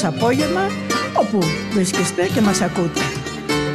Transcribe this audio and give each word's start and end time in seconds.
Σας 0.00 0.14
απόγευμα, 0.14 0.64
όπου 1.22 1.38
βρίσκεστε 1.74 2.22
και 2.34 2.40
μας 2.40 2.60
ακούτε. 2.60 3.00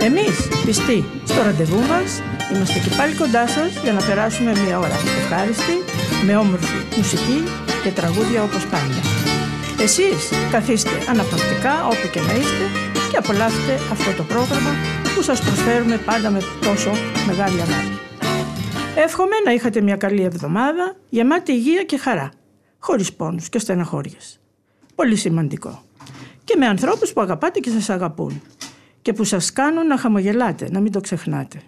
Εμείς, 0.07 0.35
πιστοί 0.65 1.05
στο 1.25 1.41
ραντεβού 1.43 1.81
μας, 1.91 2.09
είμαστε 2.51 2.79
και 2.79 2.91
πάλι 2.97 3.13
κοντά 3.15 3.47
σας 3.47 3.71
για 3.83 3.93
να 3.93 4.01
περάσουμε 4.07 4.51
μια 4.65 4.79
ώρα 4.79 4.97
ευχάριστη, 5.21 5.75
με 6.25 6.33
όμορφη 6.43 6.77
μουσική 6.97 7.39
και 7.83 7.91
τραγούδια 7.91 8.43
όπως 8.43 8.63
πάντα. 8.73 9.01
Εσείς 9.85 10.21
καθίστε 10.51 10.95
αναπαυτικά 11.09 11.73
όπου 11.91 12.05
και 12.13 12.21
να 12.27 12.33
είστε 12.39 12.65
και 13.11 13.17
απολαύστε 13.17 13.73
αυτό 13.91 14.09
το 14.17 14.23
πρόγραμμα 14.23 14.73
που 15.15 15.21
σας 15.21 15.39
προσφέρουμε 15.41 15.97
πάντα 15.97 16.29
με 16.29 16.41
τόσο 16.61 16.91
μεγάλη 17.27 17.61
αγάπη. 17.65 17.95
Εύχομαι 18.95 19.35
να 19.45 19.51
είχατε 19.51 19.81
μια 19.81 19.95
καλή 19.95 20.23
εβδομάδα, 20.23 20.95
γεμάτη 21.09 21.51
υγεία 21.51 21.83
και 21.83 21.97
χαρά, 21.97 22.29
χωρίς 22.79 23.13
πόνους 23.13 23.49
και 23.49 23.59
στεναχώριες. 23.59 24.39
Πολύ 24.95 25.15
σημαντικό. 25.15 25.83
Και 26.45 26.55
με 26.57 26.65
ανθρώπους 26.65 27.13
που 27.13 27.21
αγαπάτε 27.21 27.59
και 27.59 27.69
σας 27.69 27.89
αγαπούν 27.89 28.41
και 29.01 29.13
που 29.13 29.23
σας 29.23 29.53
κάνουν 29.53 29.87
να 29.87 29.97
χαμογελάτε, 29.97 30.67
να 30.71 30.79
μην 30.79 30.91
το 30.91 30.99
ξεχνάτε. 30.99 31.61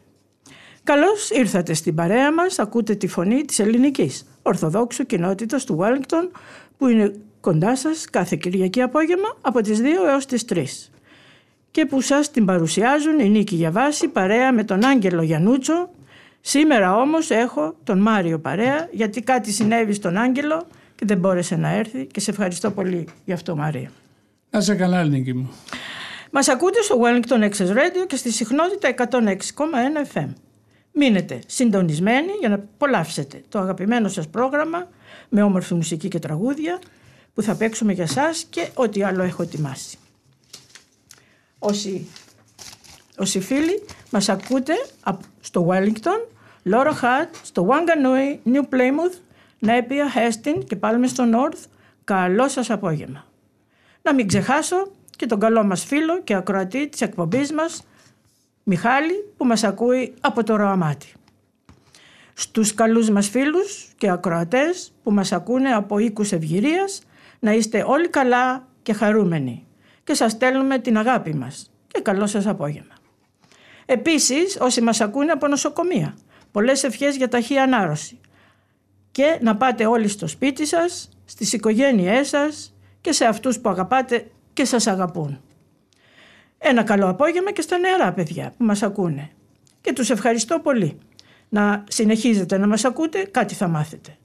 Καλώς 0.83 1.30
ήρθατε 1.30 1.73
στην 1.73 1.95
παρέα 1.95 2.33
μας, 2.33 2.59
ακούτε 2.59 2.95
τη 2.95 3.08
φωνή 3.08 3.45
της 3.45 3.59
ελληνικής 3.59 4.25
Ορθοδόξου 4.42 5.05
κοινότητας 5.05 5.64
του 5.64 5.78
Wellington 5.81 6.30
που 6.78 6.88
είναι 6.88 7.14
κοντά 7.42 7.75
σας 7.75 8.05
κάθε 8.05 8.36
Κυριακή 8.36 8.81
απόγευμα 8.81 9.38
από 9.42 9.61
τις 9.61 9.80
2 9.81 9.83
έως 10.08 10.25
τις 10.25 10.45
3 10.50 10.64
και 11.72 11.86
που 11.86 12.02
σας 12.02 12.31
την 12.31 12.45
παρουσιάζουν 12.45 13.20
η 13.20 13.30
Νίκη 13.30 13.55
Γιαβάση 13.55 14.08
παρέα 14.08 14.53
με 14.53 14.64
τον 14.64 14.86
Άγγελο 14.86 15.22
Γιανούτσο. 15.22 15.89
Σήμερα 16.42 16.95
όμως 16.95 17.30
έχω 17.30 17.75
τον 17.83 18.00
Μάριο 18.00 18.39
παρέα 18.39 18.88
γιατί 18.92 19.22
κάτι 19.22 19.52
συνέβη 19.52 19.94
στον 19.94 20.17
Άγγελο 20.17 20.67
και 20.95 21.05
δεν 21.05 21.17
μπόρεσε 21.17 21.55
να 21.55 21.70
έρθει 21.70 22.05
και 22.05 22.20
σε 22.20 22.31
ευχαριστώ 22.31 22.72
πολύ 22.72 23.08
γι' 23.25 23.33
αυτό 23.33 23.55
Μαρία. 23.55 23.92
Να 24.50 24.62
σε 24.62 24.76
καλά, 24.76 25.03
Νίκη 25.03 25.34
μου. 25.34 25.50
Μας 26.31 26.48
ακούτε 26.48 26.81
στο 26.81 27.00
Wellington 27.03 27.44
Access 27.50 27.70
Radio 27.70 28.08
και 28.08 28.16
στη 28.16 28.31
συχνότητα 28.31 28.94
106,1 28.98 30.14
FM. 30.14 30.28
Μείνετε 30.92 31.39
συντονισμένοι 31.48 32.31
για 32.39 32.50
να 32.50 32.56
απολαύσετε 32.56 33.42
το 33.50 33.59
αγαπημένο 33.59 34.08
σας 34.08 34.28
πρόγραμμα 34.28 34.88
με 35.30 35.42
όμορφη 35.44 35.73
μουσική 35.73 36.08
και 36.08 36.20
τραγούδια 36.20 36.80
που 37.34 37.42
θα 37.42 37.56
παίξουμε 37.56 37.94
για 37.94 38.08
σας 38.08 38.45
και 38.50 38.70
ό,τι 38.73 39.04
άλλο 39.04 39.23
έχω 39.23 39.44
ετοιμάσει. 39.44 39.98
Όσοι, 41.60 42.08
όσοι 43.17 43.39
φίλοι 43.39 43.83
μας 44.11 44.30
ακούτε 44.30 44.73
απ- 45.04 45.21
στο 45.39 45.67
Wellington, 45.70 46.21
Laura 46.71 46.92
Hat, 47.02 47.30
στο 47.44 47.67
Wanganui, 47.70 48.54
New 48.54 48.61
Plymouth, 48.76 49.17
Νέπια, 49.60 50.05
Hestin 50.16 50.64
και 50.67 50.76
πάλι 50.76 51.08
στο 51.08 51.23
North, 51.33 51.64
καλό 52.04 52.48
σας 52.48 52.70
απόγευμα. 52.70 53.26
Να 54.08 54.14
μην 54.14 54.28
ξεχάσω 54.28 54.92
και 55.16 55.26
τον 55.26 55.40
καλό 55.40 55.64
μας 55.64 55.86
φίλο 55.86 56.22
και 56.22 56.36
ακροατή 56.36 56.88
της 56.88 57.02
εκπομπής 57.02 57.52
μας, 57.52 57.82
Μιχάλη, 58.64 59.34
που 59.38 59.45
μας 59.45 59.64
ακούει 59.64 60.14
από 60.22 60.44
το 60.44 60.56
Ροαμάτι. 60.56 61.14
Στους 62.34 62.73
καλούς 62.73 63.10
μας 63.10 63.30
φίλους 63.30 63.90
και 63.98 64.10
ακροατές 64.10 64.94
που 65.04 65.12
μας 65.12 65.32
ακούνε 65.32 65.70
από 65.70 66.00
οίκους 66.00 66.32
ευγυρίας, 66.32 67.02
να 67.40 67.52
είστε 67.54 67.84
όλοι 67.88 68.10
καλά 68.10 68.68
και 68.84 68.94
χαρούμενοι 68.94 69.66
και 70.04 70.14
σας 70.14 70.32
στέλνουμε 70.32 70.80
την 70.80 70.98
αγάπη 70.98 71.34
μας 71.34 71.72
και 71.88 72.02
καλό 72.02 72.28
σας 72.28 72.48
απόγευμα. 72.48 72.95
Επίσης, 73.86 74.58
όσοι 74.60 74.82
μας 74.82 75.02
ακούνε 75.02 75.32
από 75.32 75.48
νοσοκομεία, 75.48 76.18
πολλές 76.52 76.84
ευχές 76.84 77.16
για 77.16 77.28
ταχύ 77.28 77.58
ανάρρωση 77.58 78.20
και 79.12 79.39
να 79.42 79.56
πάτε 79.56 79.86
όλοι 79.86 80.08
στο 80.08 80.28
σπίτι 80.28 80.66
σας, 80.66 81.10
στις 81.26 81.54
οικογένειές 81.54 82.28
σας 82.28 82.72
και 83.08 83.14
σε 83.14 83.26
αυτούς 83.26 83.60
που 83.60 83.70
αγαπάτε 83.70 84.32
και 84.54 84.66
σας 84.66 84.88
αγαπούν. 84.88 85.42
Ένα 86.58 86.84
καλό 86.84 87.10
απόγευμα 87.10 87.52
και 87.52 87.62
στα 87.62 87.78
νεαρά 87.78 88.14
παιδιά 88.14 88.54
που 88.58 88.64
μας 88.64 88.84
ακούνε. 88.84 89.30
Και 89.82 89.94
τους 89.94 90.10
ευχαριστώ 90.10 90.60
πολύ. 90.60 90.98
Να 91.50 91.84
συνεχίζετε 91.88 92.58
να 92.58 92.68
μας 92.68 92.86
ακούτε, 92.86 93.23
κάτι 93.23 93.54
θα 93.54 93.68
μάθετε. 93.68 94.18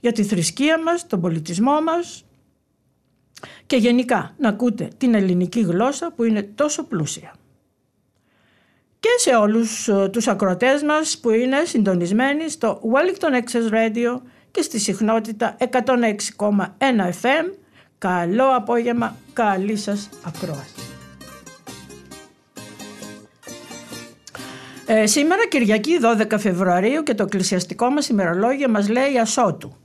Για 0.00 0.12
τη 0.12 0.24
θρησκεία 0.24 0.82
μας, 0.82 1.06
τον 1.06 1.20
πολιτισμό 1.20 1.80
μας 1.80 2.24
και 3.66 3.76
γενικά 3.76 4.34
να 4.38 4.48
ακούτε 4.48 4.88
την 4.96 5.14
ελληνική 5.14 5.60
γλώσσα 5.60 6.12
που 6.16 6.24
είναι 6.24 6.42
τόσο 6.42 6.84
πλούσια. 6.84 7.34
Και 9.00 9.08
σε 9.16 9.30
όλους 9.30 9.88
ε, 9.88 10.08
τους 10.12 10.28
ακροατές 10.28 10.82
μας 10.82 11.18
που 11.18 11.30
είναι 11.30 11.64
συντονισμένοι 11.64 12.48
στο 12.50 12.80
Wellington 12.92 13.42
Access 13.42 13.72
Radio 13.72 14.20
και 14.50 14.62
στη 14.62 14.78
συχνότητα 14.78 15.56
106,1 15.58 15.66
FM. 17.22 17.59
Καλό 18.00 18.56
απόγευμα, 18.56 19.16
καλή 19.32 19.76
σας 19.76 20.08
ακρόαση. 20.24 20.74
Ε, 24.86 25.06
σήμερα 25.06 25.46
Κυριακή 25.48 25.98
12 26.30 26.38
Φεβρουαρίου 26.38 27.02
και 27.02 27.14
το 27.14 27.22
εκκλησιαστικό 27.22 27.90
μας 27.90 28.08
ημερολόγιο 28.08 28.68
μας 28.68 28.88
λέει 28.88 29.18
Ασώτου, 29.18 29.76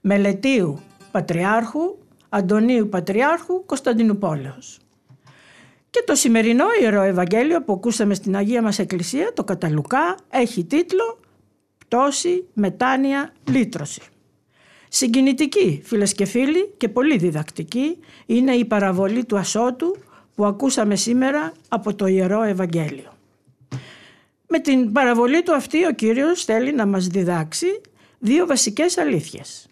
Μελετίου 0.00 0.80
Πατριάρχου, 1.10 1.98
Αντωνίου 2.28 2.88
Πατριάρχου, 2.88 3.64
Κωνσταντινούπολεως. 3.66 4.78
Και 5.90 6.02
το 6.06 6.14
σημερινό 6.14 6.64
Ιερό 6.80 7.02
Ευαγγέλιο 7.02 7.62
που 7.62 7.72
ακούσαμε 7.72 8.14
στην 8.14 8.36
Αγία 8.36 8.62
μας 8.62 8.78
Εκκλησία, 8.78 9.32
το 9.34 9.44
Καταλουκά, 9.44 10.16
έχει 10.30 10.64
τίτλο 10.64 11.20
«Πτώση, 11.78 12.44
μετάνοια, 12.52 13.32
λύτρωση». 13.50 14.11
Συγκινητική, 14.94 15.80
φίλες 15.84 16.14
και 16.14 16.24
φίλοι, 16.24 16.74
και 16.76 16.88
πολύ 16.88 17.16
διδακτική 17.16 17.98
είναι 18.26 18.52
η 18.52 18.64
παραβολή 18.64 19.24
του 19.24 19.38
Ασώτου 19.38 19.96
που 20.34 20.44
ακούσαμε 20.44 20.96
σήμερα 20.96 21.52
από 21.68 21.94
το 21.94 22.06
Ιερό 22.06 22.42
Ευαγγέλιο. 22.42 23.16
Με 24.48 24.58
την 24.58 24.92
παραβολή 24.92 25.42
του 25.42 25.54
αυτή 25.54 25.86
ο 25.86 25.92
Κύριος 25.92 26.44
θέλει 26.44 26.72
να 26.74 26.86
μας 26.86 27.06
διδάξει 27.06 27.80
δύο 28.18 28.46
βασικές 28.46 28.98
αλήθειες. 28.98 29.68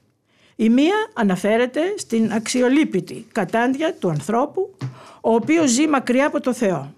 Η 0.56 0.68
μία 0.68 0.94
αναφέρεται 1.14 1.80
στην 1.96 2.32
αξιολύπητη 2.32 3.26
κατάντια 3.32 3.94
του 3.94 4.08
ανθρώπου, 4.08 4.74
ο 5.20 5.34
οποίος 5.34 5.70
ζει 5.70 5.86
μακριά 5.86 6.26
από 6.26 6.40
το 6.40 6.52
Θεό. 6.52 6.94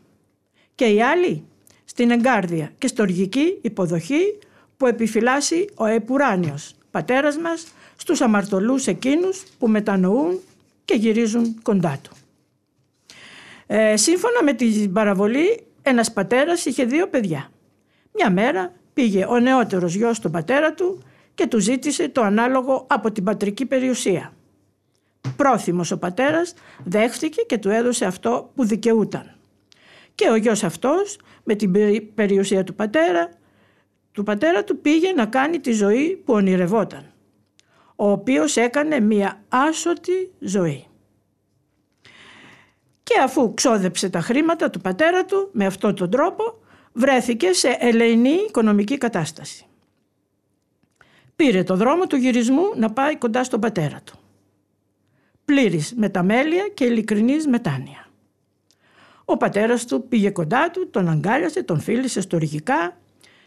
Και 0.75 0.85
η 0.85 1.03
άλλη 1.03 1.45
στην 1.85 2.11
εγκάρδια 2.11 2.73
και 2.79 2.87
στοργική 2.87 3.59
υποδοχή 3.63 4.39
που 4.77 4.87
επιφυλάσσει 4.87 5.69
ο 5.75 5.85
Επουράνιος, 5.85 6.75
πατέρας 6.91 7.37
μας, 7.37 7.67
στους 8.03 8.21
αμαρτωλούς 8.21 8.87
εκείνους 8.87 9.45
που 9.59 9.69
μετανοούν 9.69 10.41
και 10.85 10.95
γυρίζουν 10.95 11.63
κοντά 11.63 11.99
του. 12.03 12.11
Ε, 13.67 13.97
σύμφωνα 13.97 14.43
με 14.43 14.53
την 14.53 14.93
παραβολή, 14.93 15.67
ένας 15.83 16.13
πατέρας 16.13 16.65
είχε 16.65 16.85
δύο 16.85 17.09
παιδιά. 17.09 17.51
Μια 18.13 18.31
μέρα 18.31 18.73
πήγε 18.93 19.25
ο 19.29 19.39
νεότερος 19.39 19.95
γιος 19.95 20.21
του 20.21 20.31
πατέρα 20.31 20.75
του 20.75 21.03
και 21.35 21.47
του 21.47 21.59
ζήτησε 21.59 22.09
το 22.09 22.23
ανάλογο 22.23 22.87
από 22.89 23.13
την 23.13 23.25
πατρική 23.25 23.67
περιουσία. 23.67 24.33
Πρόθυμος 25.37 25.91
ο 25.91 25.99
πατέρας 25.99 26.55
δέχτηκε 26.85 27.43
και 27.43 27.59
του 27.59 27.69
έδωσε 27.69 28.05
αυτό 28.05 28.51
που 28.55 28.65
δικαιούταν. 28.65 29.37
Και 30.15 30.29
ο 30.31 30.37
γιος 30.37 30.65
αυτός 30.65 31.19
με 31.45 31.55
την 31.55 31.73
περιουσία 32.15 32.65
του 32.65 32.75
πατέρα, 32.75 33.29
του 34.13 34.23
πατέρα 34.23 34.65
του 34.65 34.81
πήγε 34.81 35.13
να 35.13 35.27
κάνει 35.27 35.61
τη 35.61 35.73
ζωή 35.73 36.23
που 36.25 36.33
ονειρευόταν. 36.33 37.12
Ο 38.03 38.11
οποίος 38.11 38.57
έκανε 38.57 39.01
μία 39.01 39.43
άσωτη 39.49 40.33
ζωή. 40.39 40.87
Και 43.03 43.15
αφού 43.23 43.55
ξόδεψε 43.55 44.11
τα 44.11 44.21
χρήματα 44.21 44.71
του 44.71 44.81
πατέρα 44.81 45.25
του 45.25 45.49
με 45.53 45.67
αυτόν 45.67 45.95
τον 45.95 46.11
τρόπο 46.11 46.63
βρέθηκε 46.93 47.53
σε 47.53 47.77
ελεηνή 47.81 48.29
οικονομική 48.49 48.99
κατάσταση. 48.99 49.67
Πήρε 51.37 51.63
το 51.63 51.77
δρόμο 51.77 52.07
του 52.07 52.17
γυρισμού 52.17 52.73
να 52.77 52.93
πάει 52.93 53.17
κοντά 53.17 53.45
στον 53.45 53.61
πατέρα 53.61 54.01
του. 54.05 54.19
πλήρης 55.45 55.95
μεταμέλεια 55.95 56.69
και 56.69 56.85
ειλικρινής 56.85 57.47
μετάνοια. 57.47 58.09
Ο 59.25 59.37
πατέρας 59.37 59.87
του 59.87 60.09
πήγε 60.09 60.31
κοντά 60.31 60.71
του, 60.71 60.91
τον 60.91 61.09
αγκάλιασε, 61.09 61.63
τον 61.63 61.81
φίλησε 61.81 62.21
στοργικά 62.21 62.97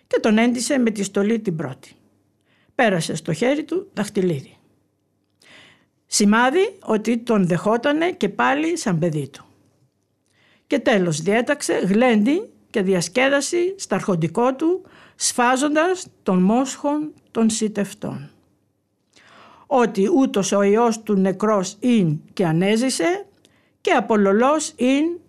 και 0.08 0.20
τον 0.20 0.38
έντισε 0.38 0.78
με 0.78 0.90
τη 0.90 1.04
στολή 1.04 1.40
την 1.40 1.56
πρώτη. 1.56 1.96
Πέρασε 2.76 3.16
στο 3.16 3.34
χέρι 3.34 3.64
του 3.64 3.90
δαχτυλίδι. 3.94 4.58
Σημάδι 6.06 6.78
ότι 6.84 7.18
τον 7.18 7.48
δεχότανε 7.48 8.12
και 8.12 8.30
πάλι 8.30 8.78
σαν 8.78 9.00
παιδί 9.00 9.30
του. 9.30 9.46
Και 10.68 10.80
τέλος 10.80 11.22
διέταξε 11.22 11.74
γλέντι 11.74 12.50
και 12.70 12.82
διασκέδαση 12.82 13.76
στα 13.78 13.96
αρχοντικό 13.96 14.56
του 14.56 14.86
σφάζοντας 15.16 16.08
τον 16.24 16.42
μόσχον 16.42 17.14
των 17.32 17.50
σιτευτών. 17.50 18.30
Ότι 19.68 20.10
ούτως 20.16 20.52
ο 20.52 20.62
Υιός 20.62 21.02
του 21.04 21.14
νεκρός 21.14 21.78
ειν 21.80 22.22
και 22.34 22.46
ανέζησε 22.46 23.26
και 23.82 23.92
απολολός 23.92 24.74
ειν 24.76 25.20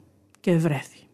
και 0.40 0.56
βρέθη. 0.56 1.06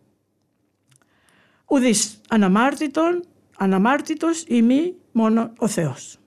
Ουδής 1.67 2.21
αναμάρτητον, 2.29 3.25
αναμάρτητος 3.57 4.45
ή 4.49 4.63
μη 4.63 4.95
μόνο 5.13 5.53
ο 5.59 5.69
Θεός. 5.69 6.22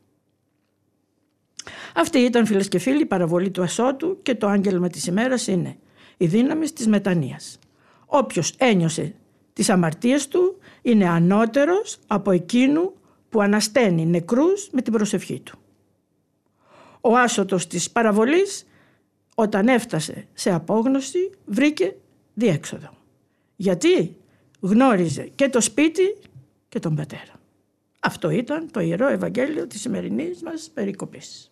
Αυτή 1.98 2.20
ήταν 2.20 2.46
φίλες 2.46 2.68
και 2.68 2.80
φίλοι 2.80 3.02
η 3.02 3.06
παραβολή 3.06 3.52
του 3.52 3.62
ασώτου 3.64 4.22
και 4.22 4.36
το 4.36 4.48
άγγελμα 4.48 4.90
της 4.90 5.08
ημέρας 5.08 5.48
είναι 5.48 5.78
η 6.18 6.26
δύναμη 6.26 6.70
της 6.70 6.88
μετανοίας. 6.88 7.60
Όποιος 8.06 8.54
ένιωσε 8.58 9.16
τις 9.54 9.70
αμαρτίες 9.70 10.28
του 10.28 10.58
είναι 10.82 11.10
ανώτερος 11.10 11.98
από 12.08 12.32
εκείνου 12.32 12.94
που 13.30 13.42
ανασταίνει 13.42 14.06
νεκρούς 14.06 14.70
με 14.72 14.82
την 14.82 14.94
προσευχή 14.94 15.40
του. 15.40 15.60
Ο 17.02 17.18
άσωτος 17.18 17.68
της 17.68 17.92
παραβολής 17.92 18.66
όταν 19.36 19.68
έφτασε 19.68 20.28
σε 20.34 20.54
απόγνωση 20.54 21.30
βρήκε 21.46 21.96
διέξοδο. 22.34 22.90
Γιατί 23.56 24.18
γνώριζε 24.60 25.30
και 25.36 25.50
το 25.50 25.62
σπίτι 25.62 26.16
και 26.70 26.80
τον 26.80 26.96
πατέρα. 26.96 27.34
Αυτό 28.00 28.30
ήταν 28.30 28.72
το 28.72 28.80
Ιερό 28.80 29.08
Ευαγγέλιο 29.08 29.68
της 29.68 29.82
σημερινής 29.82 30.42
μας 30.42 30.72
περικοπής. 30.74 31.50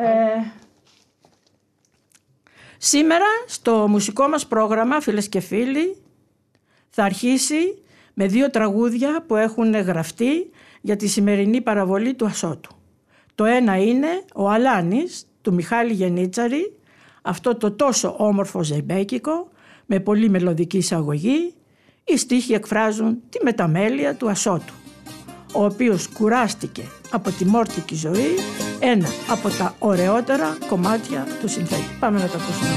Ε, 0.00 0.52
σήμερα 2.78 3.24
στο 3.46 3.88
μουσικό 3.88 4.28
μας 4.28 4.46
πρόγραμμα, 4.46 5.00
φίλες 5.00 5.28
και 5.28 5.40
φίλοι, 5.40 5.96
θα 6.88 7.04
αρχίσει 7.04 7.82
με 8.14 8.26
δύο 8.26 8.50
τραγούδια 8.50 9.24
που 9.26 9.36
έχουν 9.36 9.74
γραφτεί 9.74 10.50
για 10.80 10.96
τη 10.96 11.06
σημερινή 11.06 11.60
παραβολή 11.60 12.14
του 12.14 12.26
Ασώτου. 12.26 12.76
Το 13.34 13.44
ένα 13.44 13.76
είναι 13.76 14.24
ο 14.34 14.50
Αλάνης 14.50 15.26
του 15.42 15.54
Μιχάλη 15.54 15.92
Γενίτσαρη, 15.92 16.78
αυτό 17.22 17.56
το 17.56 17.70
τόσο 17.72 18.14
όμορφο 18.18 18.62
ζεμπέκικο 18.62 19.48
με 19.86 20.00
πολύ 20.00 20.28
μελωδική 20.28 20.76
εισαγωγή. 20.76 21.54
Οι 22.04 22.16
στίχοι 22.16 22.52
εκφράζουν 22.52 23.22
τη 23.28 23.38
μεταμέλεια 23.44 24.14
του 24.14 24.30
Ασώτου, 24.30 24.74
ο 25.52 25.64
οποίος 25.64 26.08
κουράστηκε 26.08 26.82
από 27.10 27.30
τη 27.30 27.44
μόρτικη 27.44 27.94
ζωή, 27.94 28.34
ένα 28.78 29.08
από 29.30 29.48
τα 29.48 29.74
ωραιότερα 29.78 30.56
κομμάτια 30.68 31.26
του 31.40 31.48
συνθέτη. 31.48 31.96
Πάμε 32.00 32.18
να 32.18 32.26
το 32.26 32.38
ακούσουμε. 32.42 32.68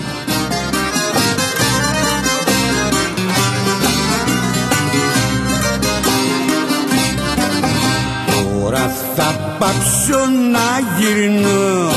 Τώρα 8.71 8.95
θα 9.15 9.57
πάψω 9.59 10.25
να 10.51 10.99
γυρνώ 10.99 11.91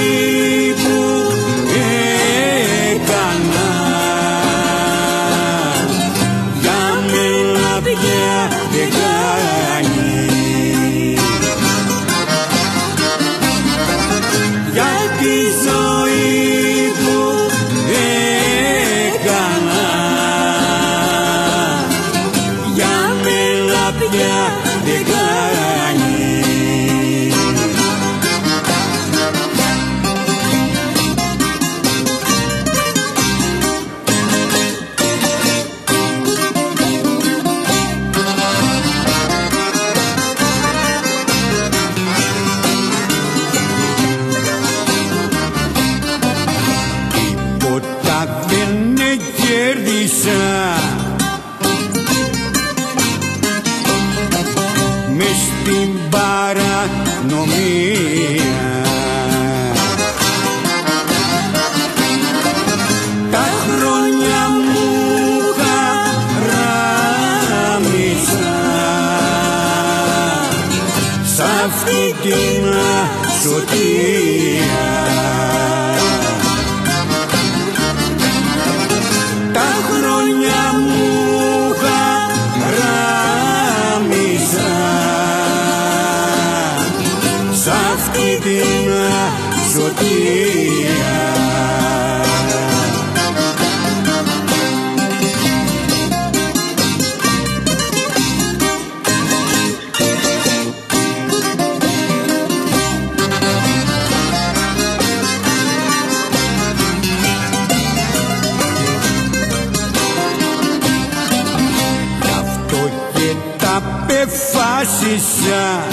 πεφάσισα 115.12 115.86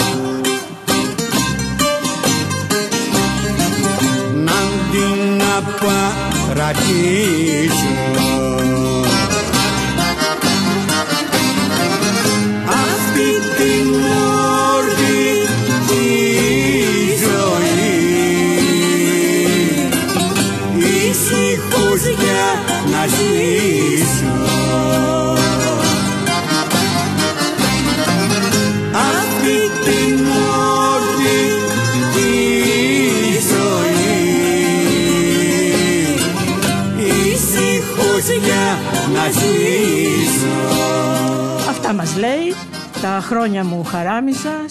να 4.34 4.54
την 6.74 7.49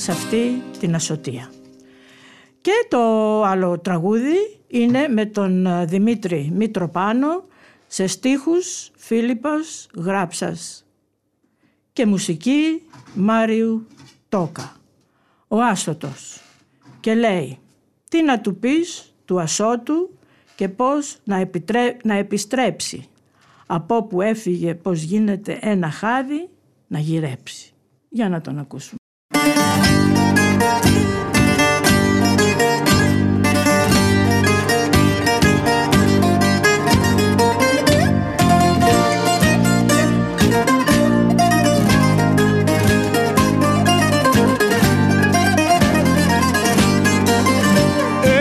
σε 0.09 0.15
αυτή 0.15 0.62
την 0.79 0.95
ασωτεία. 0.95 1.50
Και 2.61 2.73
το 2.88 2.99
άλλο 3.45 3.79
τραγούδι 3.79 4.61
είναι 4.67 5.09
με 5.09 5.27
τον 5.27 5.67
ε, 5.67 5.85
Δημήτρη 5.85 6.50
Μητροπάνο 6.55 7.45
σε 7.87 8.07
στίχους 8.07 8.91
Φίλιππας 8.97 9.88
Γράψας 9.97 10.87
και 11.93 12.07
μουσική 12.07 12.83
Μάριου 13.15 13.87
Τόκα. 14.29 14.77
Ο 15.49 15.61
Άσωτος 15.62 16.43
και 17.00 17.15
λέει 17.15 17.59
τι 18.09 18.23
να 18.23 18.41
του 18.41 18.57
πεις 18.57 19.15
του 19.25 19.41
ασώτου 19.41 20.19
και 20.55 20.69
πώς 20.69 21.19
να, 21.25 21.37
επιτρέ... 21.37 21.97
να 22.05 22.15
επιστρέψει 22.15 23.09
από 23.67 24.03
που 24.03 24.23
έφυγε 24.23 24.75
πως 24.75 25.03
γίνεται 25.03 25.59
ένα 25.61 25.91
χάδι 25.91 26.49
να 26.87 26.99
γυρέψει. 26.99 27.73
Για 28.09 28.29
να 28.29 28.41
τον 28.41 28.59
ακούσουμε. 28.59 28.97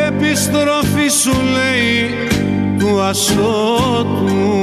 Επιστροφή 0.07 1.07
σου 1.07 1.34
λέει 1.53 2.27
του 2.79 3.01
ασώτου 3.01 4.56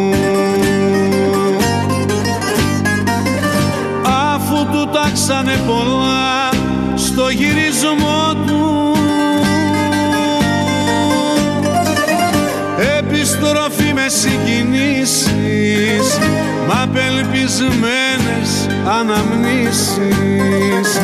απελπισμένες 17.55 18.67
αναμνήσεις 18.99 21.01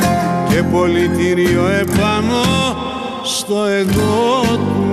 Και 0.49 0.63
πολιτήριο 0.63 1.67
επάνω 1.81 2.43
στο 3.25 3.65
εγώ 3.65 4.43
του. 4.47 4.91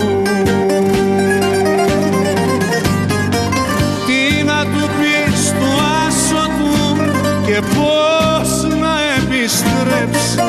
Τι 4.06 4.44
να 4.44 4.64
του 4.64 4.90
πεις 5.00 5.52
του 5.52 5.70
άσο 6.08 6.48
του 6.58 6.76
και 7.46 7.62
πώς 7.76 8.50
να 8.80 8.94
επιστρέψει. 9.18 10.40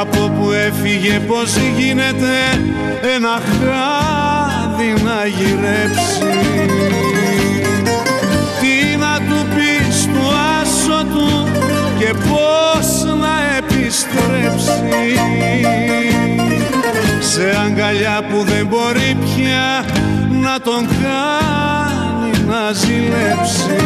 Από 0.00 0.22
που 0.28 0.50
έφυγε 0.50 1.20
πως 1.20 1.56
γίνεται 1.76 2.34
ένα 3.14 3.40
χάδι 3.58 5.02
να 5.02 5.26
γυρέψει 5.26 6.27
επιστρέψει 13.88 15.14
σε 17.20 17.56
αγκαλιά 17.66 18.22
που 18.30 18.44
δεν 18.44 18.66
μπορεί 18.66 19.16
πια 19.24 19.84
να 20.42 20.60
τον 20.60 20.86
κάνει 21.02 22.44
να 22.46 22.72
ζηλέψει 22.72 23.76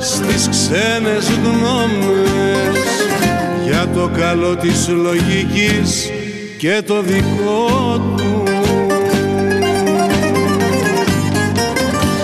ακούγοντας 0.00 0.20
τις 0.26 0.48
ξένες 0.48 1.30
γνώμες. 1.30 2.78
Για 3.64 3.88
το 3.94 4.10
καλό 4.18 4.56
της 4.56 4.88
λογικής 4.88 6.10
και 6.58 6.82
το 6.86 7.02
δικό 7.02 7.98
του. 8.16 8.42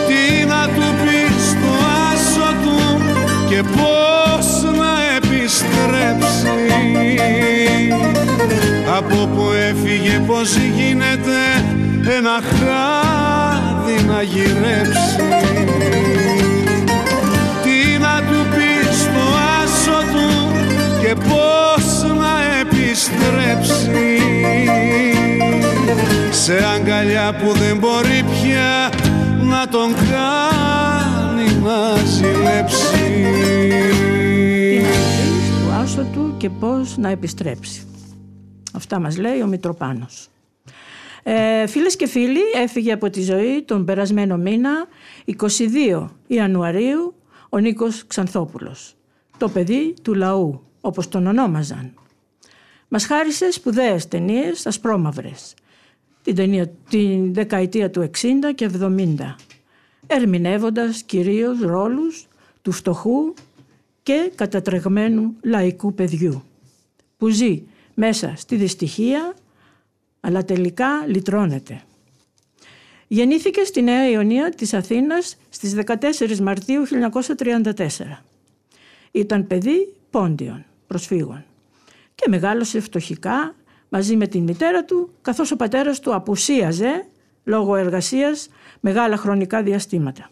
Τι 0.08 0.44
να 0.46 0.64
του 0.64 0.94
πεις 1.04 1.52
του 1.52 1.72
άσο 2.12 2.52
του 2.62 3.02
και 3.48 3.62
πώς 3.62 4.62
να 4.78 4.92
επιστρέψει. 5.16 6.48
Από 8.96 9.26
που 9.26 9.44
έφυγε 9.68 10.22
πως 10.26 10.56
γίνεται 10.56 11.38
ένα 12.16 12.40
χάδι 12.42 14.04
να 14.06 14.22
γυρέψει 14.22 15.16
επιστρέψει 23.08 24.18
σε 26.30 26.64
αγκαλιά 26.64 27.36
που 27.36 27.52
δεν 27.52 27.78
μπορεί 27.78 28.24
πια 28.30 28.90
να 29.42 29.68
τον 29.68 29.94
κάνει 29.94 31.52
να 31.62 31.96
ζηλέψει 32.04 32.92
Τι 34.68 34.80
να 34.80 34.88
πεις 34.88 35.50
του 35.60 35.72
άσο 35.72 36.06
του 36.12 36.34
και 36.36 36.50
πώς 36.50 36.96
να 36.96 37.08
επιστρέψει. 37.08 37.86
Αυτά 38.72 39.00
μας 39.00 39.18
λέει 39.18 39.40
ο 39.40 39.46
Μητροπάνος. 39.46 40.28
Ε, 41.22 41.66
φίλες 41.66 41.96
και 41.96 42.06
φίλοι, 42.06 42.40
έφυγε 42.62 42.92
από 42.92 43.10
τη 43.10 43.22
ζωή 43.22 43.62
τον 43.62 43.84
περασμένο 43.84 44.36
μήνα 44.36 44.70
22 45.26 46.08
Ιανουαρίου 46.26 47.14
ο 47.48 47.58
Νίκος 47.58 48.06
Ξανθόπουλος. 48.06 48.94
Το 49.38 49.48
παιδί 49.48 49.94
του 50.02 50.14
λαού, 50.14 50.62
όπως 50.80 51.08
τον 51.08 51.26
ονόμαζαν. 51.26 51.92
Μας 52.88 53.06
χάρισες 53.06 53.54
σπουδαίες 53.54 54.08
ταινίες 54.08 54.66
ασπρόμαυρες. 54.66 55.54
Την, 56.22 56.34
ταινία, 56.34 56.68
την 56.90 57.34
δεκαετία 57.34 57.90
του 57.90 58.10
60 58.20 58.54
και 58.54 58.70
70. 58.80 59.34
Ερμηνεύοντας 60.06 61.02
κυρίως 61.02 61.60
ρόλους 61.60 62.28
του 62.62 62.72
φτωχού 62.72 63.34
και 64.02 64.32
κατατρεγμένου 64.34 65.34
λαϊκού 65.42 65.94
παιδιού. 65.94 66.42
Που 67.16 67.28
ζει 67.28 67.62
μέσα 67.94 68.32
στη 68.36 68.56
δυστυχία 68.56 69.34
αλλά 70.20 70.44
τελικά 70.44 71.06
λυτρώνεται. 71.06 71.82
Γεννήθηκε 73.08 73.64
στη 73.64 73.82
Νέα 73.82 74.10
Ιωνία 74.10 74.50
της 74.50 74.74
Αθήνας 74.74 75.36
στις 75.48 75.74
14 75.86 76.38
Μαρτίου 76.38 76.82
1934. 76.86 77.74
Ήταν 79.10 79.46
παιδί 79.46 79.92
πόντιων 80.10 80.64
προσφύγων 80.86 81.44
και 82.16 82.28
μεγάλωσε 82.28 82.80
φτωχικά 82.80 83.54
μαζί 83.88 84.16
με 84.16 84.26
την 84.26 84.42
μητέρα 84.42 84.84
του 84.84 85.10
καθώς 85.22 85.50
ο 85.50 85.56
πατέρας 85.56 86.00
του 86.00 86.14
απουσίαζε 86.14 87.06
λόγω 87.44 87.76
εργασίας 87.76 88.48
μεγάλα 88.80 89.16
χρονικά 89.16 89.62
διαστήματα. 89.62 90.30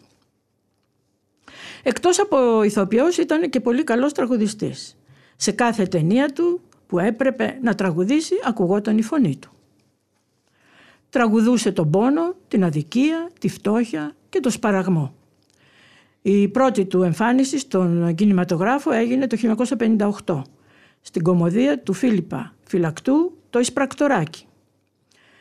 Εκτός 1.83 2.19
από 2.19 2.63
ηθοποιός 2.63 3.17
ήταν 3.17 3.49
και 3.49 3.59
πολύ 3.59 3.83
καλός 3.83 4.13
τραγουδιστής. 4.13 4.97
Σε 5.35 5.51
κάθε 5.51 5.85
ταινία 5.85 6.31
του 6.31 6.61
που 6.87 6.99
έπρεπε 6.99 7.59
να 7.61 7.75
τραγουδήσει 7.75 8.33
ακουγόταν 8.45 8.97
η 8.97 9.01
φωνή 9.01 9.37
του. 9.37 9.51
Τραγουδούσε 11.09 11.71
τον 11.71 11.89
πόνο, 11.89 12.35
την 12.47 12.63
αδικία, 12.63 13.29
τη 13.39 13.49
φτώχεια 13.49 14.11
και 14.29 14.39
το 14.39 14.49
σπαραγμό. 14.49 15.15
Η 16.21 16.47
πρώτη 16.47 16.85
του 16.85 17.03
εμφάνιση 17.03 17.57
στον 17.57 18.15
κινηματογράφο 18.15 18.91
έγινε 18.91 19.27
το 19.27 19.55
1958 20.23 20.41
στην 21.07 21.23
κομμωδία 21.23 21.79
του 21.79 21.93
Φίλιππα 21.93 22.55
Φυλακτού 22.63 23.37
«Το 23.49 23.59
Ισπρακτοράκι» 23.59 24.45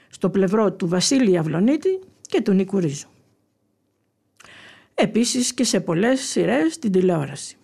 στο 0.09 0.30
πλευρό 0.30 0.73
του 0.73 0.88
Βασίλη 0.88 1.38
Αυλονίτη 1.38 1.99
και 2.21 2.42
του 2.42 2.52
Νίκου 2.52 2.78
Ρίζου. 2.78 3.09
Επίσης 4.94 5.54
και 5.54 5.64
σε 5.64 5.80
πολλές 5.80 6.21
σειρές 6.21 6.75
στην 6.75 6.92
τηλεόραση. 6.92 7.56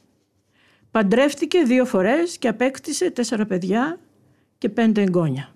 Παντρεύτηκε 0.91 1.63
δύο 1.63 1.85
φορές 1.85 2.39
και 2.39 2.49
απέκτησε 2.49 3.11
τέσσερα 3.11 3.47
παιδιά 3.47 3.99
και 4.59 4.69
πέντε 4.69 5.03
εγγόνια. 5.03 5.55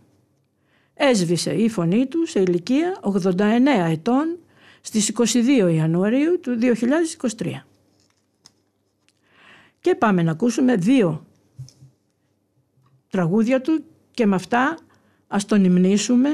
έσβησε 0.95 1.53
η 1.53 1.69
φωνή 1.69 2.07
του 2.07 2.27
σε 2.27 2.41
ηλικία 2.41 3.01
89 3.03 3.43
ετών 3.91 4.39
στις 4.81 5.13
22 5.15 5.73
Ιανουαρίου 5.75 6.41
του 6.41 6.59
2023. 7.37 7.67
Και 9.81 9.95
πάμε 9.95 10.23
να 10.23 10.31
ακούσουμε 10.31 10.77
δύο 10.77 11.27
τραγούδια 13.15 13.61
του 13.61 13.85
και 14.11 14.27
με 14.27 14.35
αυτά 14.35 14.77
ας 15.29 15.45
τον 15.45 15.65
υμνήσουμε 15.65 16.29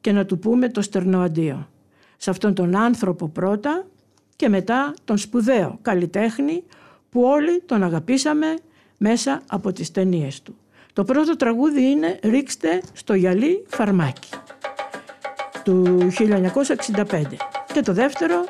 και 0.00 0.12
να 0.12 0.24
του 0.24 0.38
πούμε 0.38 0.68
το 0.68 0.82
στερνό 0.82 1.20
αντίο. 1.20 1.68
Σε 2.16 2.30
αυτόν 2.30 2.54
τον 2.54 2.76
άνθρωπο 2.76 3.28
πρώτα 3.28 3.86
και 4.36 4.48
μετά 4.48 4.94
τον 5.04 5.18
σπουδαίο 5.18 5.78
καλλιτέχνη 5.82 6.64
που 7.10 7.22
όλοι 7.22 7.62
τον 7.66 7.82
αγαπήσαμε 7.82 8.54
μέσα 8.98 9.42
από 9.46 9.72
τις 9.72 9.90
ταινίες 9.90 10.42
του. 10.42 10.56
Το 10.92 11.04
πρώτο 11.04 11.36
τραγούδι 11.36 11.82
είναι 11.82 12.18
«Ρίξτε 12.22 12.82
στο 12.92 13.14
γυαλί 13.14 13.64
φαρμάκι» 13.68 14.28
του 15.64 16.08
1965 16.18 17.22
και 17.72 17.80
το 17.80 17.92
δεύτερο 17.92 18.44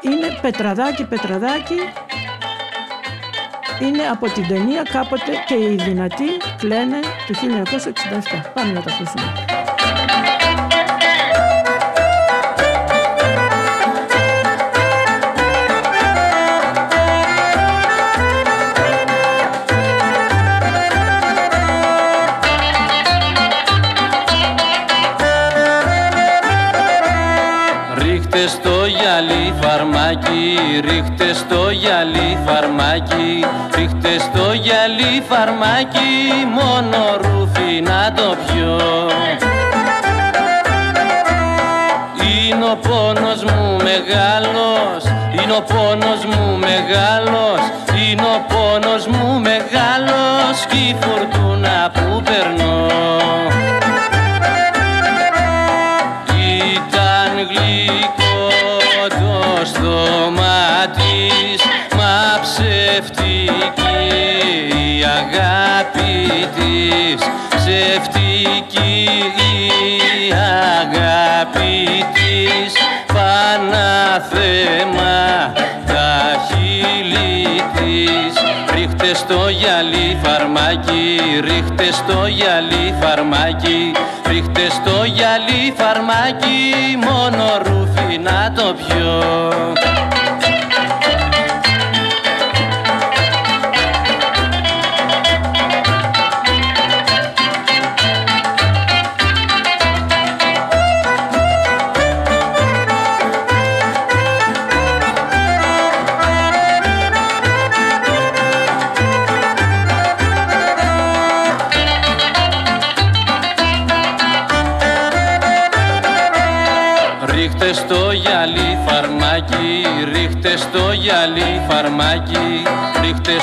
είναι 0.00 0.26
«Πετραδάκι, 0.42 1.04
πετραδάκι» 1.04 1.76
είναι 3.80 4.02
από 4.10 4.26
την 4.30 4.46
ταινία 4.48 4.82
κάποτε 4.82 5.32
και 5.46 5.54
οι 5.54 5.76
δυνατοί 5.88 6.30
κλαίνε 6.58 7.00
του 7.26 7.34
1967. 7.34 8.52
Πάμε 8.54 8.72
να 8.72 8.82
το 8.82 8.90
ακούσουμε. 8.94 9.61
Φαρμάκι, 29.60 30.58
ρίχτε 30.80 31.32
στο 31.34 31.70
γυαλί 31.70 32.38
φαρμάκι, 32.46 33.44
ρίχτε 33.74 34.18
στο 34.18 34.52
γυαλί 34.52 35.22
φαρμάκι, 35.28 36.10
μόνο 36.58 36.98
ρούφι 37.20 37.80
να 37.80 38.12
το 38.16 38.36
πιω. 38.46 38.80
Είναι 42.24 42.64
ο 42.64 42.76
πόνος 42.76 43.42
μου 43.44 43.76
μεγάλος, 43.88 45.04
είναι 45.42 45.52
ο 45.52 45.62
πόνος 45.62 46.11
της. 66.54 67.20
Ψευτική 67.56 69.08
η 69.38 70.32
αγάπη 70.80 72.04
της. 72.14 72.72
Παναθέμα 73.06 74.32
τα 75.86 76.12
χείλη 76.46 77.62
της. 77.74 78.32
Ρίχτε 78.74 79.14
στο 79.14 79.48
γυαλί 79.48 80.18
φαρμάκι 80.22 81.22
ρίχτε 81.40 81.92
στο 81.92 82.26
γυαλί 82.26 82.94
φαρμάκι. 83.00 83.92
Ρίχτε 84.26 84.68
στο 84.68 85.04
γυαλί 85.04 85.74
φαρμάκι 85.76 86.72
μόνο 87.06 87.44
ρούφι 87.62 88.18
να 88.18 88.52
το 88.56 88.74
πιω 88.74 89.22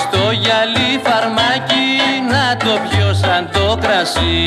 στο 0.03 0.31
γυαλί 0.31 0.91
φαρμάκι 1.03 1.87
Να 2.31 2.57
το 2.57 2.73
πιω 2.89 3.13
σαν 3.13 3.49
το 3.53 3.77
κρασί. 3.81 4.43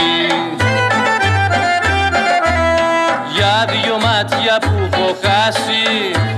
Για 3.35 3.65
δυο 3.73 3.97
μάτια 3.99 4.59
που 4.61 4.73
έχω 4.85 5.17
χάσει 5.25 5.85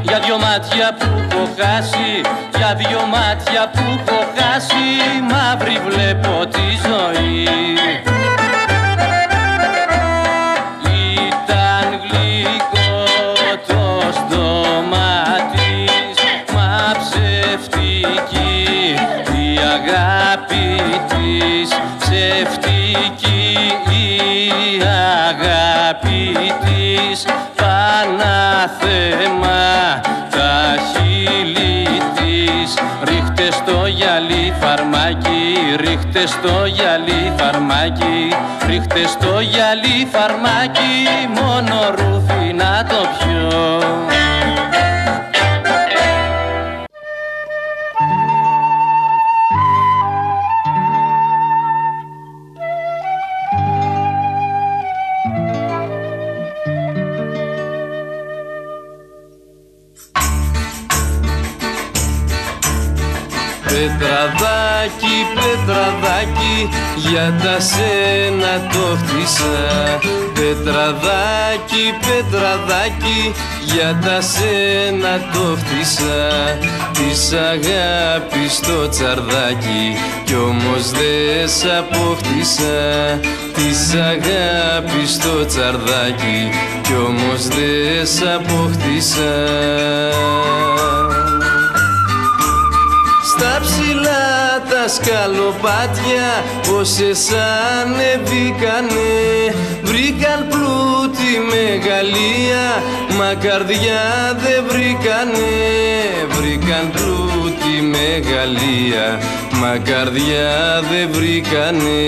Για 0.03 0.19
δυο 0.19 0.39
μάτια 0.39 0.95
που 0.99 1.07
έχω 1.23 1.49
χάσει 1.59 2.21
Για 2.57 2.75
δυο 2.75 3.03
μάτια 3.15 3.71
που 3.73 3.83
έχω 3.99 4.21
χάσει 4.37 4.85
Μαύρη 5.31 5.79
βλέπω 5.89 6.47
τη 6.47 6.67
ζωή 6.87 8.14
ρίχτες 35.77 36.31
στο 36.31 36.67
γυαλί 36.67 37.33
φαρμάκι 37.39 38.35
ρίχτες 38.67 39.11
στο 39.11 39.41
γυαλί 39.41 40.09
φαρμάκι 40.13 40.93
μόνο 41.35 41.95
ρούφι 41.97 42.14
πετραδάκι, 65.75 66.69
για 66.97 67.35
τα 67.43 67.61
σένα 67.61 68.53
το 68.73 68.99
χτίσα. 68.99 69.99
Πετραδάκι, 70.35 71.85
πετραδάκι, 72.05 73.35
για 73.65 73.99
τα 74.05 74.21
σένα 74.21 75.15
το 75.33 75.57
χτίσα. 75.59 76.23
Της 76.93 77.33
αγάπης 77.33 78.61
το 78.61 78.89
τσαρδάκι, 78.89 79.97
κι 80.25 80.35
όμως 80.35 80.91
δεν 80.91 81.49
σ' 81.57 81.67
αποκτήσα. 81.79 82.79
Της 83.55 83.95
αγάπης 83.95 85.19
το 85.19 85.47
τσαρδάκι, 85.47 86.51
κι 86.83 86.95
όμως 87.09 87.43
δεν 87.47 88.07
σ' 88.07 88.23
αποκτήσα 88.37 89.33
στα 93.45 93.61
ψηλά 93.61 94.63
τα 94.71 94.89
σκαλοπάτια 94.89 96.29
πόσες 96.69 97.31
ανεβήκανε. 97.81 99.13
Βρήκαν 99.83 100.47
πλούτη 100.49 101.33
μεγαλεία 101.55 102.67
μα 103.19 103.35
καρδιά 103.35 104.03
δεν 104.45 104.65
βρήκανε. 104.69 105.53
Βρήκαν 106.29 106.91
πλούτη 106.93 107.75
μεγαλεία 107.83 109.19
μα 109.61 109.79
καρδιά 109.79 110.81
δεν 110.91 111.09
βρήκανε 111.13 112.03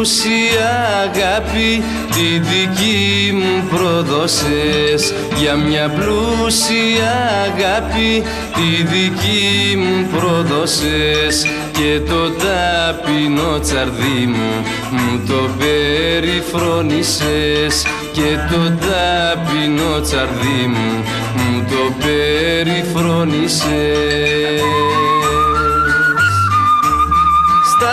πλούσια 0.00 0.72
αγάπη 1.02 1.82
τη 2.10 2.38
δική 2.38 3.32
μου 3.32 3.68
προδώσες 3.70 5.14
για 5.36 5.56
μια 5.56 5.88
πλούσια 5.88 7.12
αγάπη 7.44 8.22
τη 8.54 8.82
δική 8.82 9.76
μου 9.76 10.08
προδώσες 10.18 11.46
και 11.72 12.00
το 12.08 12.30
ταπεινό 12.30 13.58
τσαρδί 13.60 14.26
μου 14.26 14.64
μου 14.90 15.22
το 15.26 15.48
περιφρόνησες 15.58 17.86
και 18.12 18.38
το 18.50 18.72
ταπεινό 18.86 20.00
τσαρδί 20.00 20.66
μου 20.66 21.04
μου 21.36 21.66
το 21.70 21.92
περιφρόνησες 22.04 24.30
στα 25.19 25.19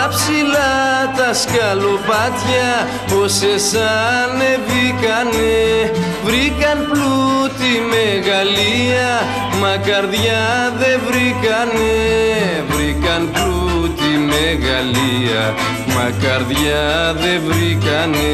ψηλά 0.08 0.76
τα 1.16 1.34
σκαλοπάτια 1.34 2.70
πόσες 3.10 3.74
ανεβήκανε. 4.22 5.56
Βρήκαν 6.24 6.78
πλούτη 6.90 7.72
μεγαλεία 7.94 9.10
μα 9.60 9.76
καρδιά 9.76 10.44
δεν 10.78 11.00
βρήκανε. 11.08 11.92
Βρήκαν 12.68 13.30
πλούτη 13.32 14.10
μεγαλεία 14.32 15.54
μα 15.94 16.06
καρδιά 16.22 17.14
δεν 17.22 17.40
βρήκανε 17.46 18.28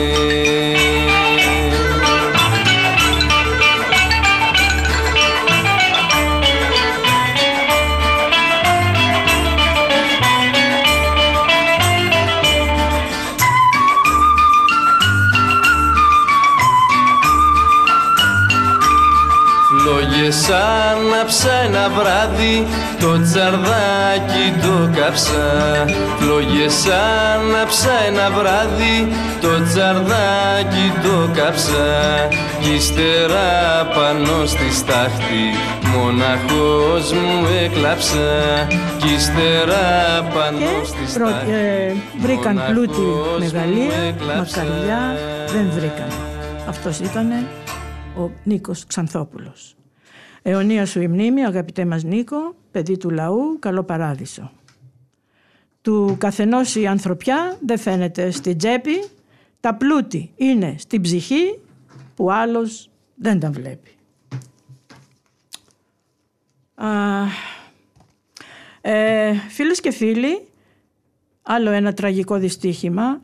Φλόγες 20.34 20.50
άναψα 20.50 21.52
ένα 21.52 21.88
βράδυ 21.88 22.66
το 23.00 23.22
τσαρδάκι 23.22 24.46
το 24.62 25.00
κάψα 25.00 25.44
Φλόγες 26.18 26.84
άναψα 27.34 27.90
ένα 28.08 28.30
βράδυ 28.30 29.08
το 29.40 29.48
τσαρδάκι 29.68 30.86
το 31.02 31.30
κάψα 31.34 32.28
κι 32.60 32.74
ύστερα 32.74 33.46
πάνω 33.94 34.46
στη 34.46 34.74
στάχτη 34.74 35.44
μοναχός 35.94 37.12
μου 37.12 37.46
έκλαψα 37.64 38.30
κι 38.98 39.12
ύστερα 39.14 39.82
πάνω 40.34 40.66
στη 40.84 41.18
Πρω- 41.18 41.28
στάχτη 41.28 41.50
ε, 41.52 41.92
βρήκαν 42.20 42.62
πλούτη 42.68 43.00
μοναχός 43.00 43.32
μου 43.32 43.38
μεγαλεία, 43.38 43.84
μα 43.96 44.06
έκλαψα. 44.06 44.56
καρδιά 44.60 45.16
δεν 45.52 45.66
βρήκαν. 45.74 46.08
Αυτός 46.68 46.98
ήταν 46.98 47.32
ο 48.18 48.30
Νίκος 48.42 48.84
Ξανθόπουλος. 48.86 49.74
Αιωνία 50.46 50.86
σου 50.86 51.00
η 51.00 51.08
μνήμη, 51.08 51.44
αγαπητέ 51.44 51.84
μας 51.84 52.02
Νίκο, 52.02 52.54
παιδί 52.70 52.96
του 52.96 53.10
λαού, 53.10 53.58
καλό 53.58 53.82
παράδεισο. 53.82 54.50
Του 55.82 56.16
καθενός 56.18 56.74
η 56.74 56.86
ανθρωπιά 56.86 57.58
δεν 57.66 57.78
φαίνεται 57.78 58.30
στην 58.30 58.58
τσέπη, 58.58 59.04
τα 59.60 59.74
πλούτη 59.74 60.32
είναι 60.36 60.74
στην 60.78 61.00
ψυχή 61.00 61.58
που 62.14 62.32
άλλος 62.32 62.90
δεν 63.14 63.40
τα 63.40 63.50
βλέπει. 63.50 63.90
Α, 66.74 66.88
ε, 68.80 69.32
φίλες 69.48 69.80
και 69.80 69.90
φίλοι, 69.90 70.48
άλλο 71.42 71.70
ένα 71.70 71.92
τραγικό 71.92 72.38
δυστύχημα. 72.38 73.20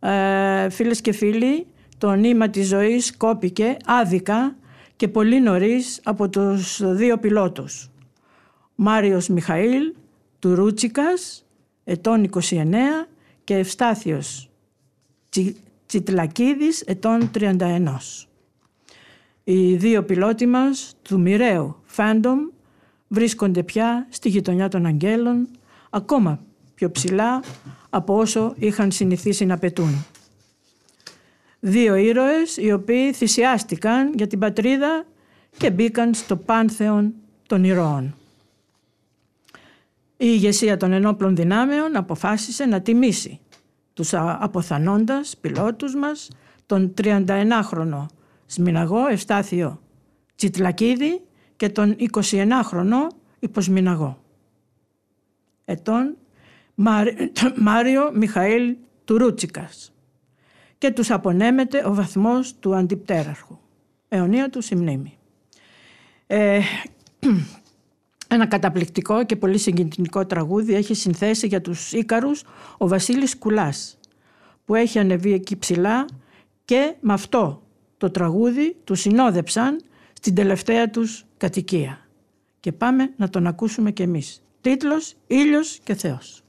Ε, 0.00 0.68
φίλες 0.68 1.00
και 1.00 1.12
φίλοι, 1.12 1.66
το 1.98 2.10
νήμα 2.10 2.48
της 2.48 2.68
ζωής 2.68 3.16
κόπηκε 3.16 3.76
άδικα 3.84 4.54
και 5.00 5.08
πολύ 5.08 5.40
νωρίς 5.40 6.00
από 6.04 6.28
τους 6.28 6.80
δύο 6.94 7.18
πιλότους. 7.18 7.90
Μάριος 8.74 9.28
Μιχαήλ 9.28 9.92
του 10.38 10.54
Ρούτσικας, 10.54 11.46
ετών 11.84 12.24
29 12.24 13.08
και 13.44 13.56
Ευστάθιος 13.56 14.50
Τσι, 15.28 15.56
Τσιτλακίδης, 15.86 16.80
ετών 16.80 17.30
31. 17.30 18.28
Οι 19.44 19.74
δύο 19.74 20.02
πιλότοι 20.04 20.46
μας 20.46 20.94
του 21.02 21.20
μοιραίου 21.20 21.76
Φάντομ 21.84 22.38
βρίσκονται 23.08 23.62
πια 23.62 24.06
στη 24.10 24.28
γειτονιά 24.28 24.68
των 24.68 24.86
Αγγέλων, 24.86 25.48
ακόμα 25.90 26.40
πιο 26.74 26.90
ψηλά 26.90 27.42
από 27.90 28.16
όσο 28.16 28.54
είχαν 28.58 28.90
συνηθίσει 28.90 29.44
να 29.44 29.58
πετούν. 29.58 30.04
Δύο 31.60 31.94
ήρωες 31.94 32.56
οι 32.56 32.72
οποίοι 32.72 33.12
θυσιάστηκαν 33.12 34.12
για 34.14 34.26
την 34.26 34.38
πατρίδα 34.38 35.04
και 35.56 35.70
μπήκαν 35.70 36.14
στο 36.14 36.36
πάνθεον 36.36 37.14
των 37.46 37.64
ηρώων. 37.64 38.14
Η 40.16 40.26
ηγεσία 40.26 40.76
των 40.76 40.92
ενόπλων 40.92 41.36
δυνάμεων 41.36 41.96
αποφάσισε 41.96 42.64
να 42.64 42.80
τιμήσει 42.80 43.40
τους 43.94 44.14
α- 44.14 44.38
αποθανόντας 44.40 45.36
πιλότους 45.40 45.94
μας 45.94 46.28
τον 46.66 46.94
31χρονο 47.02 48.06
Σμιναγό 48.46 49.06
Ευστάθιο 49.06 49.80
Τσιτλακίδη 50.34 51.20
και 51.56 51.68
τον 51.68 51.96
29χρονο 52.12 53.06
Υποσμιναγό. 53.38 54.22
Ετών 55.64 56.16
Μάρι- 56.74 57.32
Μάριο 57.68 58.10
Μιχαήλ 58.14 58.76
Τουρούτσικας 59.04 59.92
και 60.80 60.90
τους 60.90 61.10
απονέμεται 61.10 61.82
ο 61.86 61.94
βαθμός 61.94 62.54
του 62.60 62.74
αντιπτέραρχου. 62.74 63.58
Αιωνία 64.08 64.50
του 64.50 64.60
η 64.70 64.74
μνήμη. 64.74 65.18
Ε, 66.26 66.60
ένα 68.28 68.46
καταπληκτικό 68.46 69.24
και 69.24 69.36
πολύ 69.36 69.58
συγκινητικό 69.58 70.26
τραγούδι 70.26 70.74
έχει 70.74 70.94
συνθέσει 70.94 71.46
για 71.46 71.60
τους 71.60 71.92
Ίκαρους 71.92 72.42
ο 72.78 72.88
Βασίλης 72.88 73.38
Κουλάς 73.38 73.98
που 74.64 74.74
έχει 74.74 74.98
ανεβεί 74.98 75.32
εκεί 75.32 75.56
ψηλά 75.56 76.04
και 76.64 76.94
με 77.00 77.12
αυτό 77.12 77.62
το 77.96 78.10
τραγούδι 78.10 78.76
του 78.84 78.94
συνόδεψαν 78.94 79.82
στην 80.12 80.34
τελευταία 80.34 80.90
τους 80.90 81.24
κατοικία. 81.36 82.06
Και 82.60 82.72
πάμε 82.72 83.12
να 83.16 83.28
τον 83.28 83.46
ακούσουμε 83.46 83.90
κι 83.90 84.02
εμείς. 84.02 84.42
Τίτλος 84.60 85.14
«Ήλιος 85.26 85.78
και 85.84 85.94
Θεός». 85.94 86.42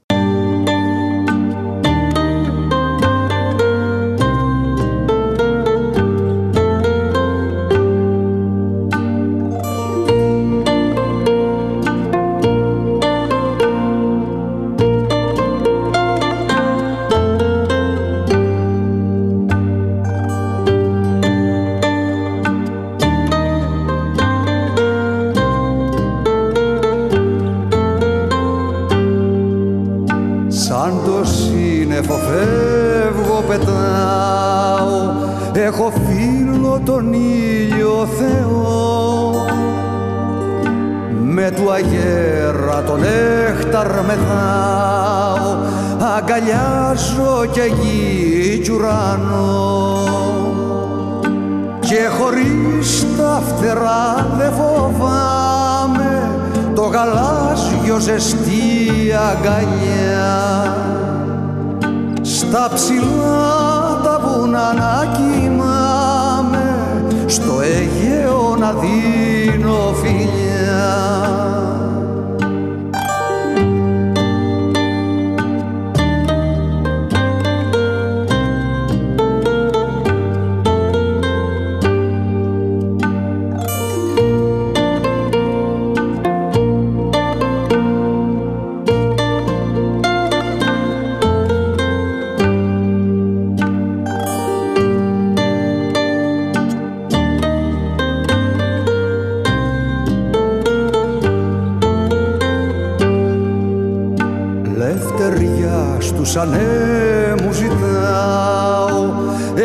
Μου 107.42 107.52
ζητάω 107.52 109.12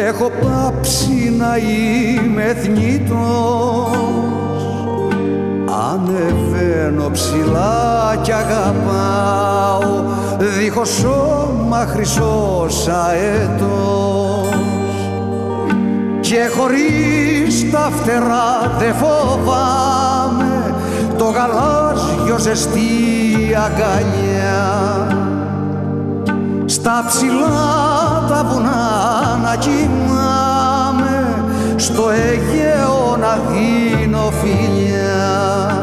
έχω 0.08 0.32
πάψει 0.42 1.34
να 1.38 1.58
είμαι 1.58 2.56
θνήτος 2.64 3.98
Ανεβαίνω 5.92 7.10
ψηλά 7.12 8.16
κι 8.22 8.32
αγαπάω 8.32 10.04
δίχως 10.38 10.90
σώμα 10.90 11.86
χρυσός 11.90 12.88
αέτος 12.88 14.50
και 16.20 16.50
χωρίς 16.58 17.72
τα 17.72 17.92
φτερά 18.02 18.76
δε 18.80 18.92
φοβάμαι 18.92 20.76
το 21.18 21.24
γαλάζιο 21.26 22.38
ζεστή 22.38 22.80
αγκαλιά 23.66 25.07
στα 26.88 27.04
ψηλά 27.08 28.26
τα 28.28 28.44
βουνά 28.44 29.40
να 29.44 29.56
κοιμάμαι 29.56 31.44
στο 31.76 32.10
Αιγαίο 32.10 33.18
να 33.20 33.40
δίνω 33.48 34.32
φιλιά. 34.42 35.78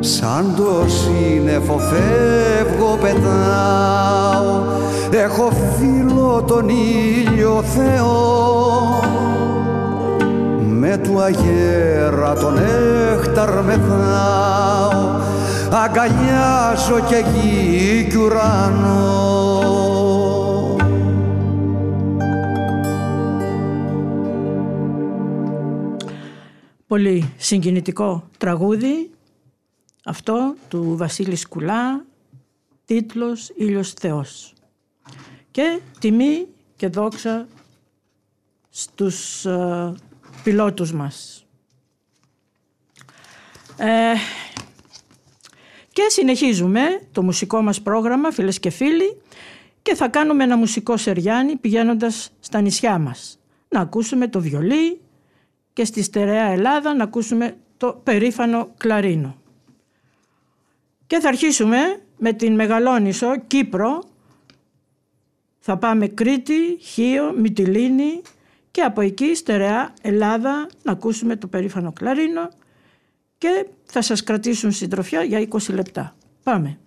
Σαν 0.00 0.54
το 0.56 0.84
σύννεφο 0.86 1.78
φεύγω 1.78 2.98
πετάω 3.00 4.62
έχω 5.10 5.52
φίλο 5.78 6.44
τον 6.46 6.68
ήλιο 6.68 7.64
Θεό. 7.76 9.00
Με 10.68 10.96
του 10.96 11.20
αγέρα 11.20 12.34
τον 12.34 12.58
έχταρ 12.58 13.62
μεθάω 13.62 15.20
αγκαλιάζω 15.84 17.00
και 17.08 17.24
γη 17.32 18.06
κι 18.10 18.16
ουρανό 18.16 19.51
Πολύ 26.92 27.32
συγκινητικό 27.36 28.28
τραγούδι 28.38 29.10
αυτό 30.04 30.54
του 30.68 30.96
Βασίλη 30.96 31.36
Σκουλά, 31.36 32.04
τίτλος 32.84 33.52
«Ήλιος 33.56 33.92
Θεός». 33.92 34.54
Και 35.50 35.80
τιμή 35.98 36.46
και 36.76 36.88
δόξα 36.88 37.48
στους 38.68 39.44
uh, 39.48 39.94
πιλότους 40.42 40.92
μας. 40.92 41.46
Ε, 43.76 44.14
και 45.92 46.02
συνεχίζουμε 46.08 46.82
το 47.12 47.22
μουσικό 47.22 47.62
μας 47.62 47.82
πρόγραμμα, 47.82 48.30
φίλες 48.30 48.60
και 48.60 48.70
φίλοι, 48.70 49.20
και 49.82 49.94
θα 49.94 50.08
κάνουμε 50.08 50.44
ένα 50.44 50.56
μουσικό 50.56 50.96
σεριάνι 50.96 51.56
πηγαίνοντας 51.56 52.30
στα 52.40 52.60
νησιά 52.60 52.98
μας. 52.98 53.38
Να 53.68 53.80
ακούσουμε 53.80 54.28
το 54.28 54.40
βιολί 54.40 55.00
και 55.72 55.84
στη 55.84 56.02
στερεά 56.02 56.44
Ελλάδα 56.44 56.94
να 56.94 57.04
ακούσουμε 57.04 57.56
το 57.76 58.00
περήφανο 58.02 58.72
κλαρίνο. 58.76 59.36
Και 61.06 61.18
θα 61.18 61.28
αρχίσουμε 61.28 61.78
με 62.18 62.32
την 62.32 62.54
Μεγαλόνισο, 62.54 63.36
Κύπρο. 63.46 64.02
Θα 65.58 65.76
πάμε 65.78 66.06
Κρήτη, 66.06 66.76
Χίο, 66.80 67.32
Μυτιλίνη 67.32 68.22
και 68.70 68.80
από 68.80 69.00
εκεί 69.00 69.34
στερεά 69.34 69.94
Ελλάδα 70.02 70.68
να 70.82 70.92
ακούσουμε 70.92 71.36
το 71.36 71.46
περήφανο 71.46 71.92
κλαρίνο 71.92 72.48
και 73.38 73.66
θα 73.84 74.02
σας 74.02 74.22
κρατήσουν 74.22 74.72
συντροφιά 74.72 75.22
για 75.22 75.48
20 75.50 75.74
λεπτά. 75.74 76.14
Πάμε. 76.42 76.78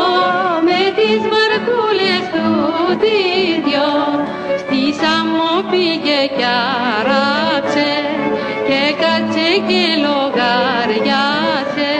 με 0.67 0.81
τις 0.97 1.19
βαρκούλες 1.31 2.23
του 2.33 2.47
τη 3.03 3.17
δυο, 3.65 3.91
στη 4.61 4.81
Σάμο 4.99 5.51
πήγε 5.71 6.21
κι 6.37 6.47
άραξε, 6.97 7.91
και 8.67 8.81
κάτσε 9.01 9.49
και 9.67 9.83
λογαριάσε, 10.05 11.91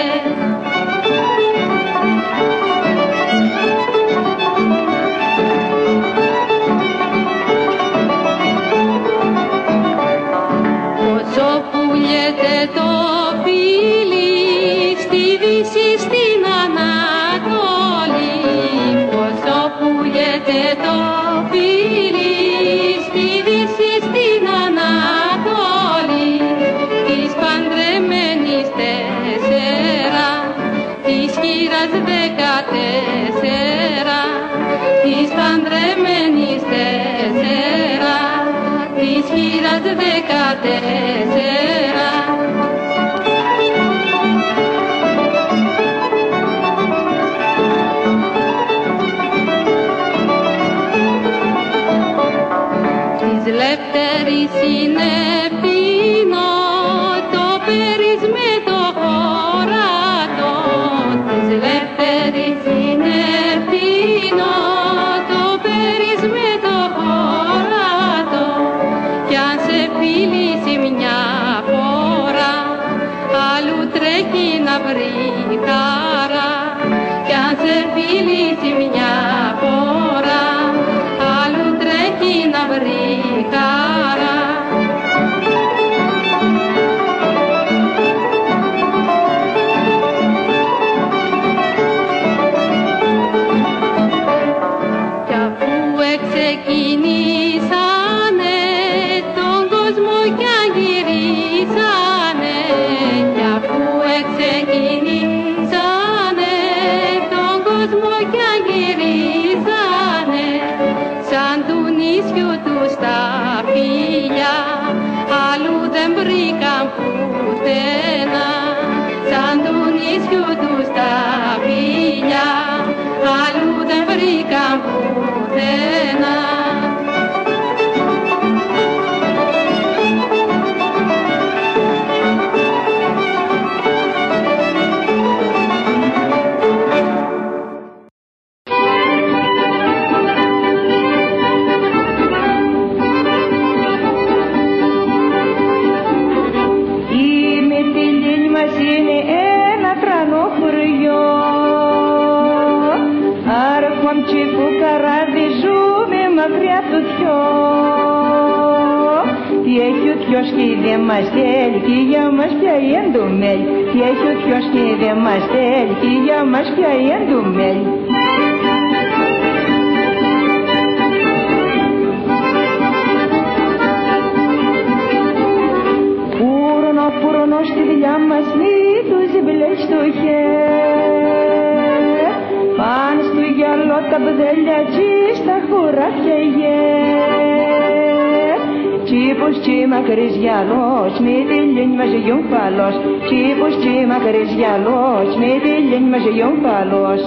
Μακρύς 190.16 190.36
γυαλός 190.36 191.20
μη 191.20 191.46
τη 191.50 191.60
λύνь 191.76 191.96
μας 191.96 192.12
γιον 192.24 192.44
φαλός 192.50 192.96
Τσίπος 193.26 193.76
τσι 193.80 194.06
μακρύς 194.10 194.52
γυαλός 194.58 195.30
μη 195.40 195.60
τη 195.64 195.74
λύνь 195.90 196.10
μας 196.12 196.26
γιον 196.36 196.56
φαλός 196.64 197.22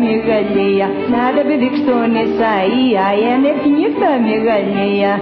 νύχτα 0.00 0.08
μεγαλεία 0.08 0.88
Σαν 1.10 1.34
τα 1.36 1.42
πηδήξ 1.48 1.74
στον 1.78 2.10
Ισαΐα, 2.24 3.06
ένεχτη 3.34 3.68
νύχτα 3.78 4.10
μεγαλεία 4.28 5.12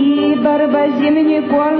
Η 0.00 0.38
μπαρμπαζίμνη 0.40 1.38
κόλλας 1.52 1.73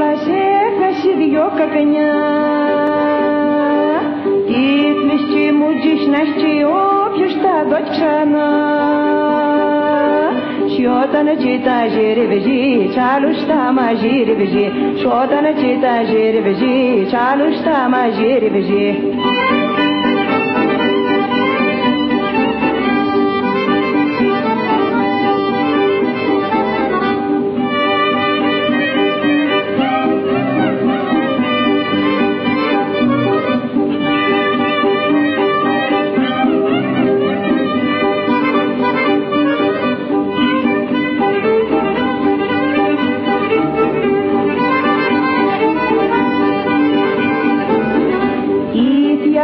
όταν 11.44 11.56
cita 11.56 11.86
jirvji, 11.94 12.90
chalu 12.94 13.34
stama 13.34 13.88
jirvji, 14.00 14.66
și 14.98 15.06
όταν 15.06 15.44
cita 15.60 15.96
jirvji, 16.10 17.06
chalu 17.10 17.52
stama 17.60 18.02
jirvji. 18.18 19.23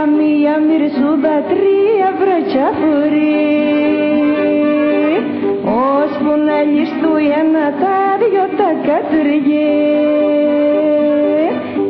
Ίδια 0.01 0.17
μία 0.19 0.55
μυρσούδα 0.67 1.37
τρία 1.51 2.11
βρατσιά 2.21 2.69
φορεί 2.81 3.35
ώσπου 6.01 6.33
να 6.47 6.57
ληστού 6.73 7.13
ένα 7.41 7.67
τα 7.81 7.97
δυο 8.21 8.47
τα 8.59 8.71
κατουργέ 8.87 9.77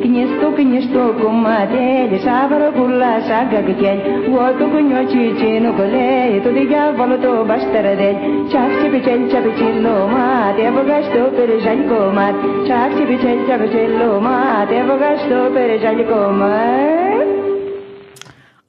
Κνιστό 0.03 0.49
κνιστό 0.57 1.05
κομμάτελι 1.23 2.19
σάβαρο 2.27 2.71
κουλά 2.77 3.15
σαν 3.27 3.45
κακκέλ 3.51 3.99
εγώ 4.27 4.47
το 4.59 4.65
κουνιό 4.73 5.03
τσιτσίνο 5.09 5.71
κολέ 5.79 6.21
το 6.45 6.51
διάβολο 6.57 7.17
το 7.25 7.33
μπαστεραδέλ 7.47 8.17
τσάξι 8.49 8.87
πιτσέλ 8.93 9.21
τσαπιτσίλο 9.29 9.97
μάτι 10.15 10.61
έβγα 10.69 10.99
στο 11.09 11.23
περιζαλικό 11.37 12.01
μάτι. 12.17 12.39
Τσάξι 12.67 13.03
πιτσέλ 13.09 13.39
τσαπιτσίλο 13.45 14.11
μάτι 14.27 14.75
έβγα 14.83 15.11
στο 15.23 15.39
περιζαλικό 15.55 16.21
μάτι 16.41 17.10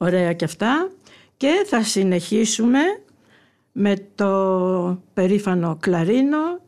Ωραία 0.02 0.34
και 0.34 0.45
αυτά. 0.45 0.91
Και 1.38 1.66
θα 1.68 1.84
συνεχίσουμε 1.84 2.80
με 3.72 3.95
το 4.16 5.02
περήφανο 5.14 5.78
κλαρίνο 5.80 6.60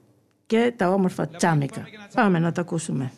και 0.46 0.74
τα 0.76 0.90
όμορφα 0.90 1.28
τσάμικα. 1.28 1.84
Πάμε 2.14 2.40
να 2.40 2.52
τα 2.52 2.62
ακούσουμε. 2.62 3.12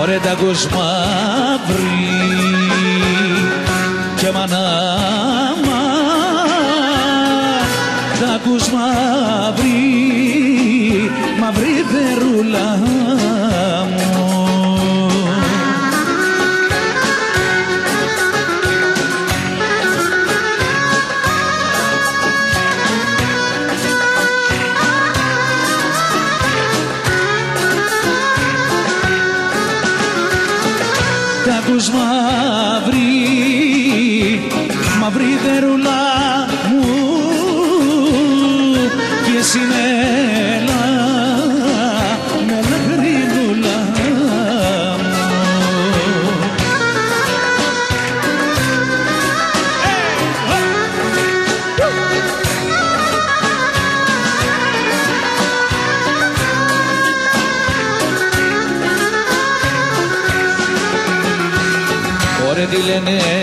Ωραία 0.00 0.20
τα 0.20 0.36
μαύρη 0.76 1.91
Ωραία 62.92 63.41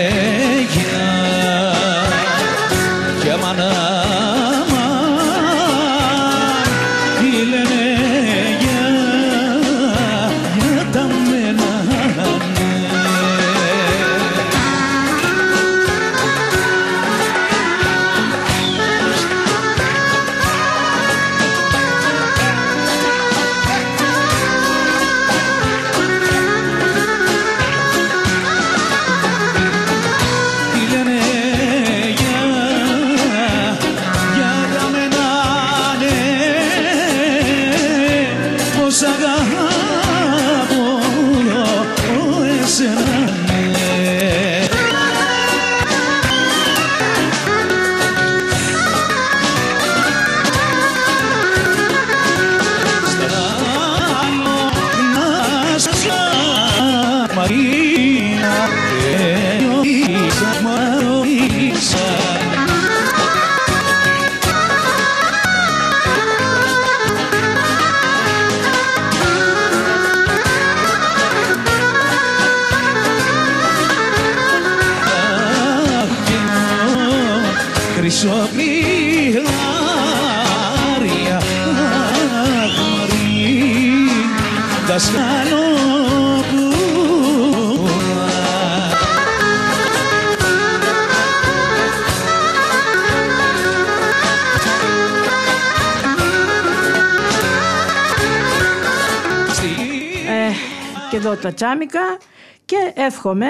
και 101.10 101.16
εδώ 101.16 101.36
τα 101.36 101.52
τσάμικα 101.54 102.18
και 102.64 102.92
εύχομαι 102.94 103.48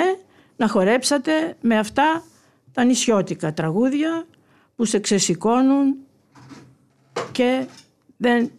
να 0.57 0.69
χορέψατε 0.69 1.57
με 1.61 1.79
αυτά 1.79 2.25
τα 2.73 2.85
νησιώτικα 2.85 3.53
τραγούδια 3.53 4.27
που 4.77 4.85
σε 4.85 4.99
ξεσηκώνουν 4.99 5.97
και, 7.33 7.67
δεν, 8.17 8.51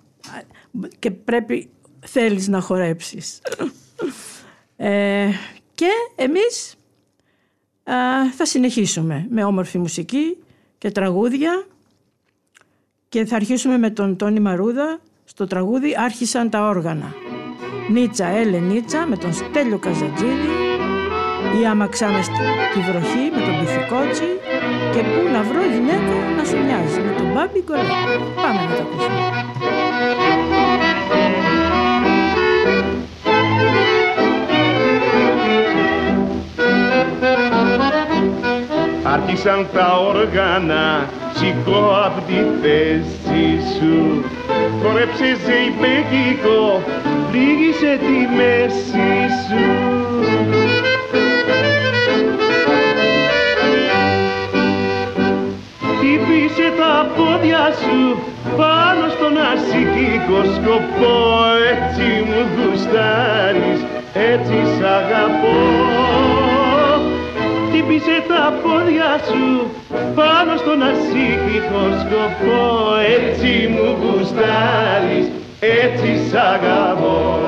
και 1.00 1.12
πρέπει 1.12 1.70
θέλεις 2.00 2.48
να 2.48 2.62
χορέψεις. 2.62 3.42
Ε, 4.76 5.30
και 5.74 5.90
εμείς 6.16 6.76
α, 7.84 7.96
θα 8.32 8.46
συνεχίσουμε 8.46 9.28
με 9.30 9.44
όμορφη 9.44 9.78
μουσική 9.78 10.38
και 10.78 10.92
τραγούδια 10.92 11.66
και 13.10 13.26
θα 13.26 13.36
αρχίσουμε 13.36 13.78
με 13.78 13.90
τον 13.90 14.18
Τόνι 14.18 14.40
Μαρούδα 14.40 15.00
στο 15.24 15.48
τραγούδι 15.48 15.96
«Άρχισαν 15.98 16.50
τα 16.50 16.68
όργανα». 16.68 17.31
Νίτσα, 17.90 18.28
έλε 18.28 18.58
Νίτσα 18.58 19.06
με 19.08 19.18
τον 19.18 19.34
Στέλιο 19.34 19.78
Καζατζίδη 19.78 20.52
ή 21.62 21.66
άμα 21.66 21.88
ξάμε 21.88 22.22
στη 22.22 22.80
βροχή 22.80 23.24
με 23.36 23.42
τον 23.46 23.60
Πυθικότσι 23.60 24.30
και 24.94 25.00
πού 25.00 25.32
να 25.34 25.42
βρω 25.44 25.62
γυναίκα 25.74 26.14
να 26.38 26.44
σου 26.46 26.58
μοιάζει 26.66 27.00
με 27.00 27.14
τον 27.18 27.28
Μπάμπι 27.34 27.64
Γκολέ. 27.66 27.94
Πάμε 28.36 28.62
να 28.70 28.76
τα 28.76 28.84
ακούσουμε. 28.84 30.41
Άρχισαν 39.12 39.68
τα 39.74 39.98
όργανα, 40.08 41.10
σηκώ 41.36 42.02
απ' 42.06 42.28
τη 42.28 42.40
θέση 42.62 43.76
σου. 43.76 44.24
Χορέψε 44.82 45.38
ζεϊμπέκικο, 45.46 46.84
πλήγησε 47.32 48.00
τη 48.00 48.36
μέση 48.36 49.12
σου. 49.46 49.66
Χτύπησε 55.80 56.74
τα 56.78 57.08
πόδια 57.16 57.74
σου 57.82 58.18
πάνω 58.58 59.10
στον 59.10 59.34
ασυγικό 59.52 60.40
σκοπό. 60.56 61.18
Έτσι 61.72 62.08
μου 62.28 62.42
γουστάρεις, 62.56 63.80
έτσι 64.14 64.58
σ' 64.78 64.84
αγαπώ 64.84 66.31
Χτύπησε 67.84 68.24
τα 68.28 68.54
πόδια 68.64 69.20
σου 69.26 69.72
πάνω 70.16 70.58
στον 70.58 70.82
ασύχητο 70.82 71.84
σκοπό. 72.02 72.96
Έτσι 73.18 73.68
μου 73.68 73.98
γουστάρεις, 74.02 75.32
έτσι 75.60 76.30
σ' 76.30 76.34
αγαπώ 76.34 77.40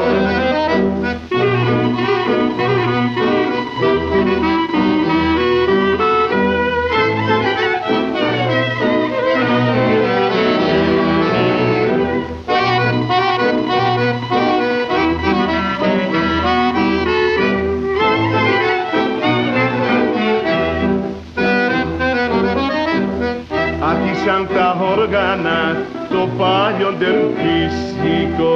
το 26.09 26.29
πάλιο 26.37 26.93
τερφίσικο 26.99 28.55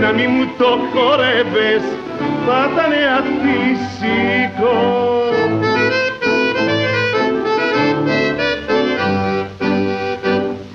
να 0.00 0.12
μη 0.12 0.26
μου 0.26 0.44
το 0.58 0.78
χορεύες 0.92 1.84
θα 2.46 2.68
ήταν 2.72 2.92
αφύσικο 3.18 4.76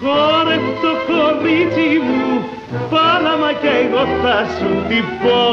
Χόρευ 0.02 0.66
το 0.82 0.91
κορίτσι 1.10 1.89
μου 2.06 2.43
πάλαμα 2.89 3.52
και 3.62 3.72
εγώ 3.84 4.04
θα 4.24 4.38
σου 4.58 4.70
τυπώ 4.88 5.43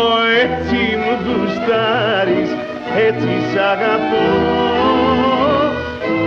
έτσι 0.42 0.80
μου 1.00 1.12
γουστάρεις 1.24 2.50
έτσι 3.06 3.32
σ' 3.50 3.58
αγαπώ. 3.72 4.26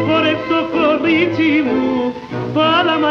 Χόρευ 0.06 0.40
το 0.50 0.60
κορίτσι 0.76 1.52
μου 1.68 1.81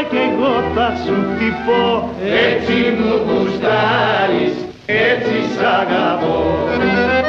πάλαμα 0.01 0.09
και 0.11 0.19
εγώ 0.33 0.73
θα 0.75 0.97
σου 1.05 1.15
χτυπώ. 1.35 2.11
Έτσι 2.25 2.73
μου 2.73 3.15
γουστάρεις, 3.27 4.55
έτσι 4.87 5.37
σ' 5.55 5.65
αγαπώ 5.81 7.20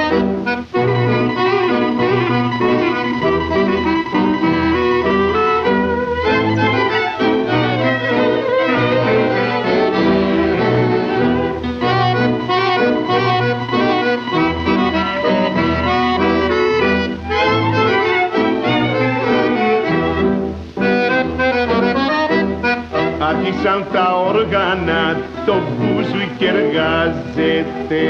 Άρχισαν 23.54 23.86
τα 23.94 24.08
όργανα, 24.30 25.18
το 25.46 25.56
μπουζουκι 25.68 26.46
εργάζεται. 26.46 28.04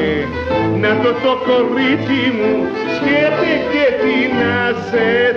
Να 0.81 0.91
το 1.03 1.11
το 1.23 1.33
κορίτσι 1.47 2.23
μου 2.37 2.53
σκέτε 2.95 3.51
και 3.71 3.85
τεινάζεται 4.01 5.30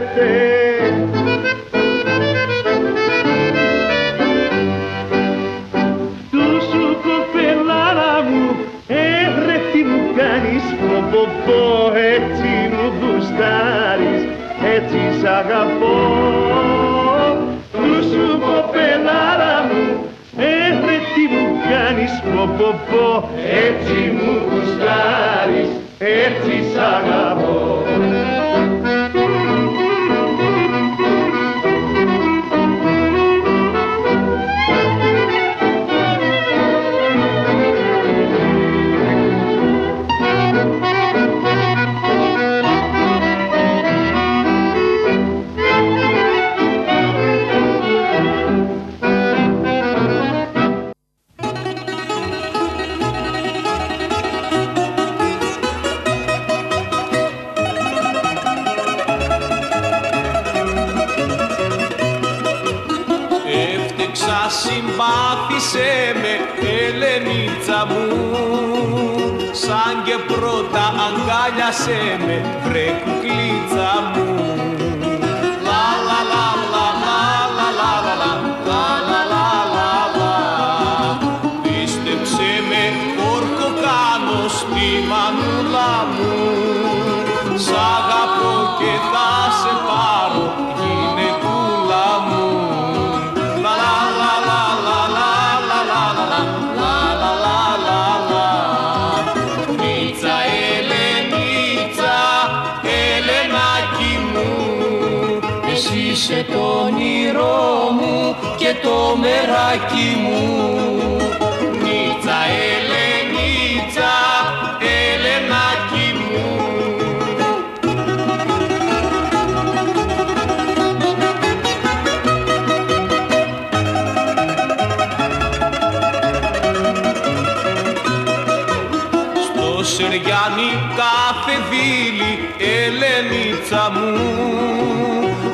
Ελένιτσα 132.83 133.91
μου 133.95 134.11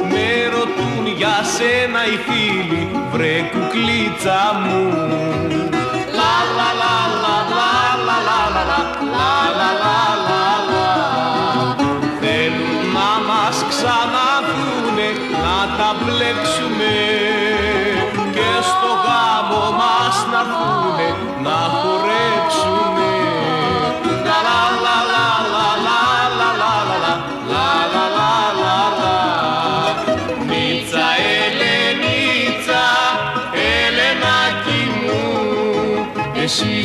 Με 0.08 0.48
ρωτούν 0.54 1.06
για 1.16 1.36
σένα 1.56 2.00
οι 2.06 2.16
φίλοι 2.26 2.88
Βρε 3.12 3.50
κουκλίτσα 3.52 4.40
μου. 4.62 5.89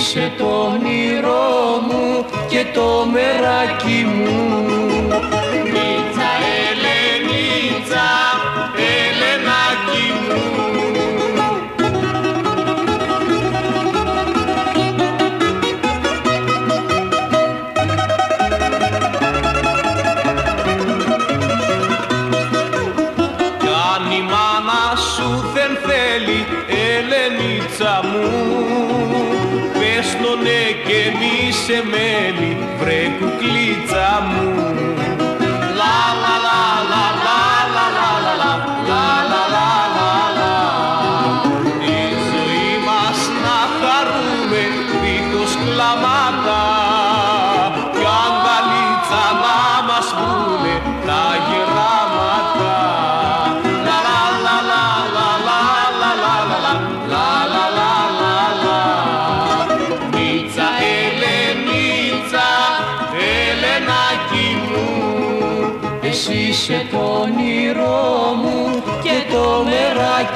σε 0.06 0.34
το 0.38 0.46
όνειρό 0.46 1.80
μου 1.88 2.26
και 2.50 2.66
το 2.74 3.08
μεράκι 3.12 4.06
μου. 4.16 4.55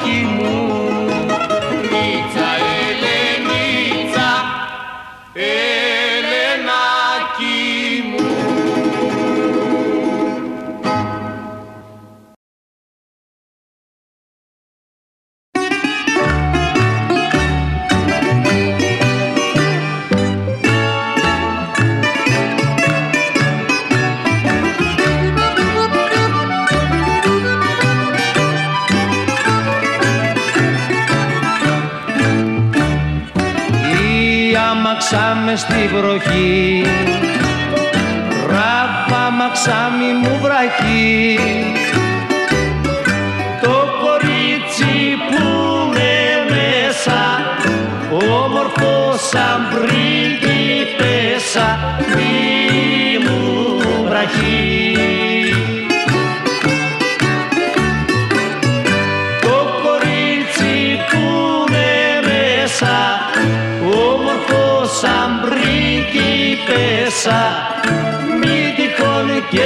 You. 0.06 0.39
βροχή. 36.00 36.69
μέσα. 67.10 67.38
Μη 68.40 68.74
και 69.50 69.62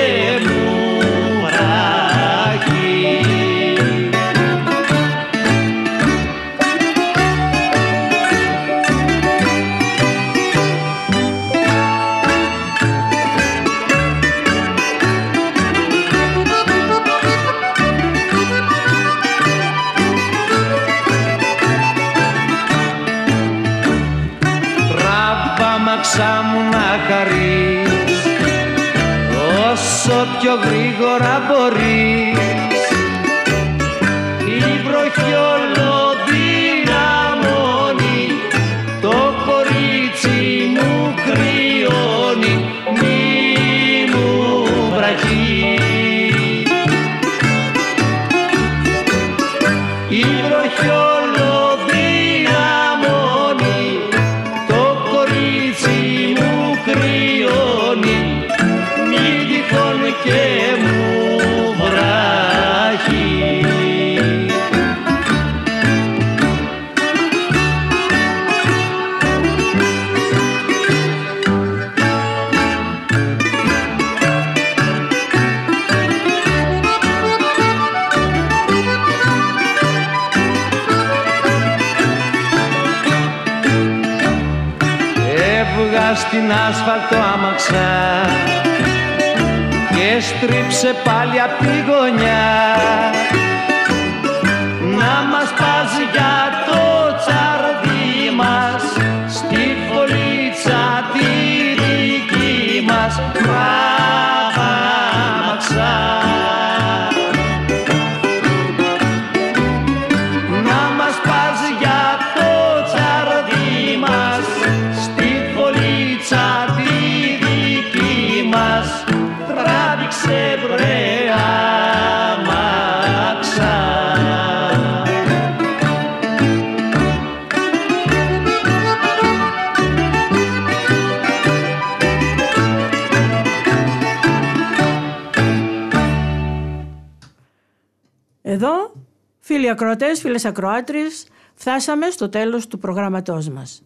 ακροατές, 139.74 140.20
φίλες 140.20 140.44
ακροάτριες, 140.44 141.26
φτάσαμε 141.54 142.10
στο 142.10 142.28
τέλος 142.28 142.66
του 142.66 142.78
προγράμματός 142.78 143.48
μας. 143.48 143.82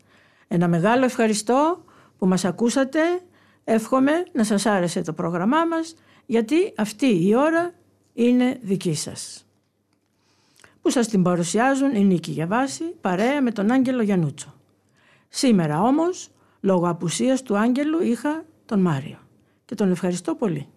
Ένα 0.49 0.68
μεγάλο 0.68 1.05
ευχαριστώ 1.05 1.84
που 2.18 2.26
μας 2.26 2.45
ακούσατε. 2.45 3.01
Εύχομαι 3.64 4.12
να 4.32 4.45
σας 4.45 4.66
άρεσε 4.66 5.03
το 5.03 5.12
πρόγραμμά 5.12 5.64
μας, 5.64 5.95
γιατί 6.26 6.72
αυτή 6.76 7.26
η 7.26 7.34
ώρα 7.34 7.72
είναι 8.12 8.59
δική 8.62 8.95
σας. 8.95 9.47
Που 10.82 10.91
σας 10.91 11.09
την 11.09 11.22
παρουσιάζουν 11.22 11.95
η 11.95 12.05
Νίκη 12.05 12.30
Γιαβάση, 12.30 12.84
παρέα 13.01 13.43
με 13.43 13.51
τον 13.51 13.70
Άγγελο 13.70 14.03
Γιανούτσο. 14.03 14.55
Σήμερα 15.28 15.80
όμως, 15.82 16.30
λόγω 16.61 16.89
απουσίας 16.89 17.43
του 17.43 17.57
Άγγελου, 17.57 18.03
είχα 18.03 18.45
τον 18.66 18.80
Μάριο. 18.80 19.18
Και 19.64 19.74
τον 19.74 19.91
ευχαριστώ 19.91 20.34
πολύ. 20.34 20.68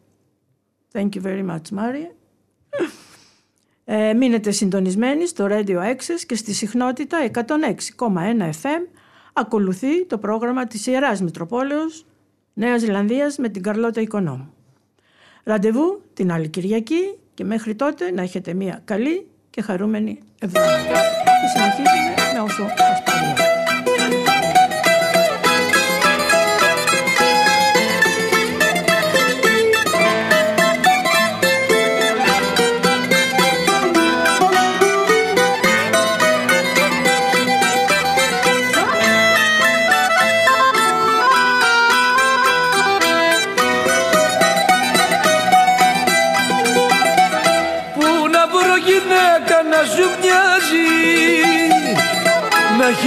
Thank 0.93 1.09
you 1.13 1.21
very 1.23 1.49
much, 1.49 1.69
Μάριο. 1.71 2.15
Ε, 3.85 4.13
μείνετε 4.13 4.51
συντονισμένοι 4.51 5.27
στο 5.27 5.47
Radio 5.49 5.77
Access 5.77 6.21
και 6.27 6.35
στη 6.35 6.53
συχνότητα 6.53 7.17
106,1 7.33 8.49
FM 8.61 8.87
ακολουθεί 9.33 10.05
το 10.05 10.17
πρόγραμμα 10.17 10.67
της 10.67 10.87
Ιεράς 10.87 11.21
Μητροπόλεως 11.21 12.05
Νέας 12.53 12.81
Ζηλανδίας 12.81 13.37
με 13.37 13.49
την 13.49 13.63
Καρλώτα 13.63 14.01
Οικονόμου. 14.01 14.53
Ραντεβού 15.43 16.01
την 16.13 16.31
άλλη 16.31 16.47
Κυριακή 16.47 17.17
και 17.33 17.43
μέχρι 17.43 17.75
τότε 17.75 18.11
να 18.11 18.21
έχετε 18.21 18.53
μια 18.53 18.81
καλή 18.85 19.27
και 19.49 19.61
χαρούμενη 19.61 20.19
εβδομάδα. 20.39 21.01
Και 21.23 21.47
συνεχίζουμε 21.53 22.33
με 22.33 22.39
όσο 22.39 22.67
σας 22.77 23.40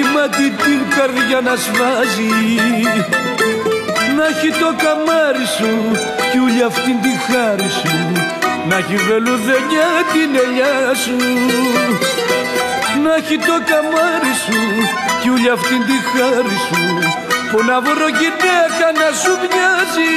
μάτι 0.03 0.47
την 0.65 0.81
καρδιά 0.97 1.41
να 1.49 1.55
σβάζει. 1.65 2.33
Να 4.17 4.25
έχει 4.33 4.51
το 4.63 4.71
καμάρι 4.83 5.47
σου 5.57 5.73
κι 6.31 6.39
ούλη 6.45 6.63
αυτήν 6.71 6.97
τη 7.05 7.13
χάρη 7.27 7.71
σου. 7.79 7.97
Να 8.69 8.77
έχει 8.77 8.97
βελουδενιά 9.09 9.91
την 10.13 10.31
ελιά 10.45 10.77
σου. 11.03 11.19
Να 13.03 13.15
έχει 13.21 13.37
το 13.49 13.57
καμάρι 13.71 14.35
σου 14.45 14.61
κι 15.21 15.29
ούλη 15.29 15.51
αυτήν 15.57 15.81
τη 15.89 15.99
χάρη 16.13 16.57
σου. 16.67 16.83
Που 17.51 17.59
να 17.69 17.77
βρω 17.87 18.09
γυναίκα 18.21 18.87
να 19.01 19.09
σου 19.21 19.33
μοιάζει 19.43 20.13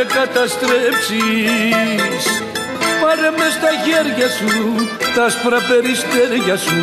με 0.00 0.06
καταστρέψεις. 0.20 2.24
Πάρε 3.00 3.30
μες 3.38 3.52
στα 3.58 3.72
χέρια 3.84 4.28
σου 4.38 4.52
τα 5.14 5.24
άσπρα 5.24 5.60
περιστέρια 5.68 6.56
σου. 6.66 6.82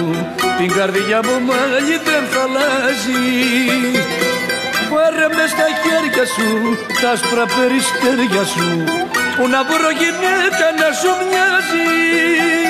Την 0.58 0.70
καρδιά 0.78 1.20
μου 1.26 1.38
μάλλη 1.50 1.96
δεν 2.08 2.24
θα 2.32 2.42
αλλάζει. 2.48 3.26
Πάρε 4.92 5.28
μες 5.36 5.50
στα 5.56 5.68
χέρια 5.82 6.26
σου 6.36 6.50
τα 7.02 7.10
άσπρα 7.10 7.46
περιστέρια 7.56 8.44
σου. 8.54 8.70
Που 9.36 9.44
να 9.54 9.62
βρω 9.70 9.90
γυναίκα 10.02 10.68
να 10.82 10.90
σου 11.00 11.12
μοιάζει 11.30 12.67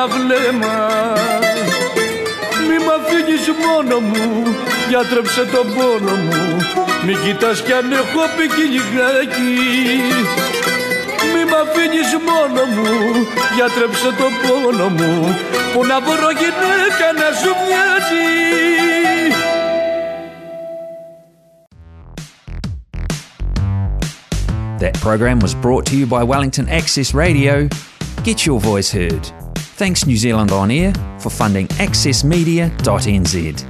ένα 0.00 0.08
βλέμμα. 0.16 0.76
Μη 2.68 2.76
μ' 2.84 2.92
αφήνεις 2.96 3.44
μόνο 3.64 4.00
μου, 4.00 4.56
γιατρέψε 4.88 5.44
τον 5.44 5.66
πόνο 5.74 6.14
μου. 6.16 6.40
Μη 7.06 7.14
κοιτάς 7.24 7.62
κι 7.62 7.72
αν 7.72 7.92
έχω 7.92 8.22
πει 8.36 8.44
λιγάκι 8.74 9.52
Μη 11.32 11.42
μ' 11.50 11.58
αφήνεις 11.62 12.10
μόνο 12.28 12.62
μου, 12.74 12.90
γιατρέψε 13.56 14.10
τον 14.20 14.32
πόνο 14.42 14.88
μου. 14.88 15.36
Που 15.72 15.84
να 15.84 16.00
βρω 16.00 16.30
γυναίκα 16.40 17.08
να 17.20 17.28
σου 17.40 17.52
μοιάζει. 17.62 18.28
That 24.84 24.94
program 25.06 25.38
was 25.40 25.54
brought 25.64 25.84
to 25.90 25.94
you 26.00 26.06
by 26.06 26.22
Wellington 26.32 26.66
Access 26.80 27.08
Radio. 27.12 27.68
Get 28.28 28.46
your 28.46 28.58
voice 28.70 28.90
heard. 28.98 29.39
Thanks 29.80 30.04
New 30.04 30.18
Zealand 30.18 30.52
On 30.52 30.70
Air 30.70 30.92
for 31.18 31.30
funding 31.30 31.66
accessmedia.nz. 31.78 33.69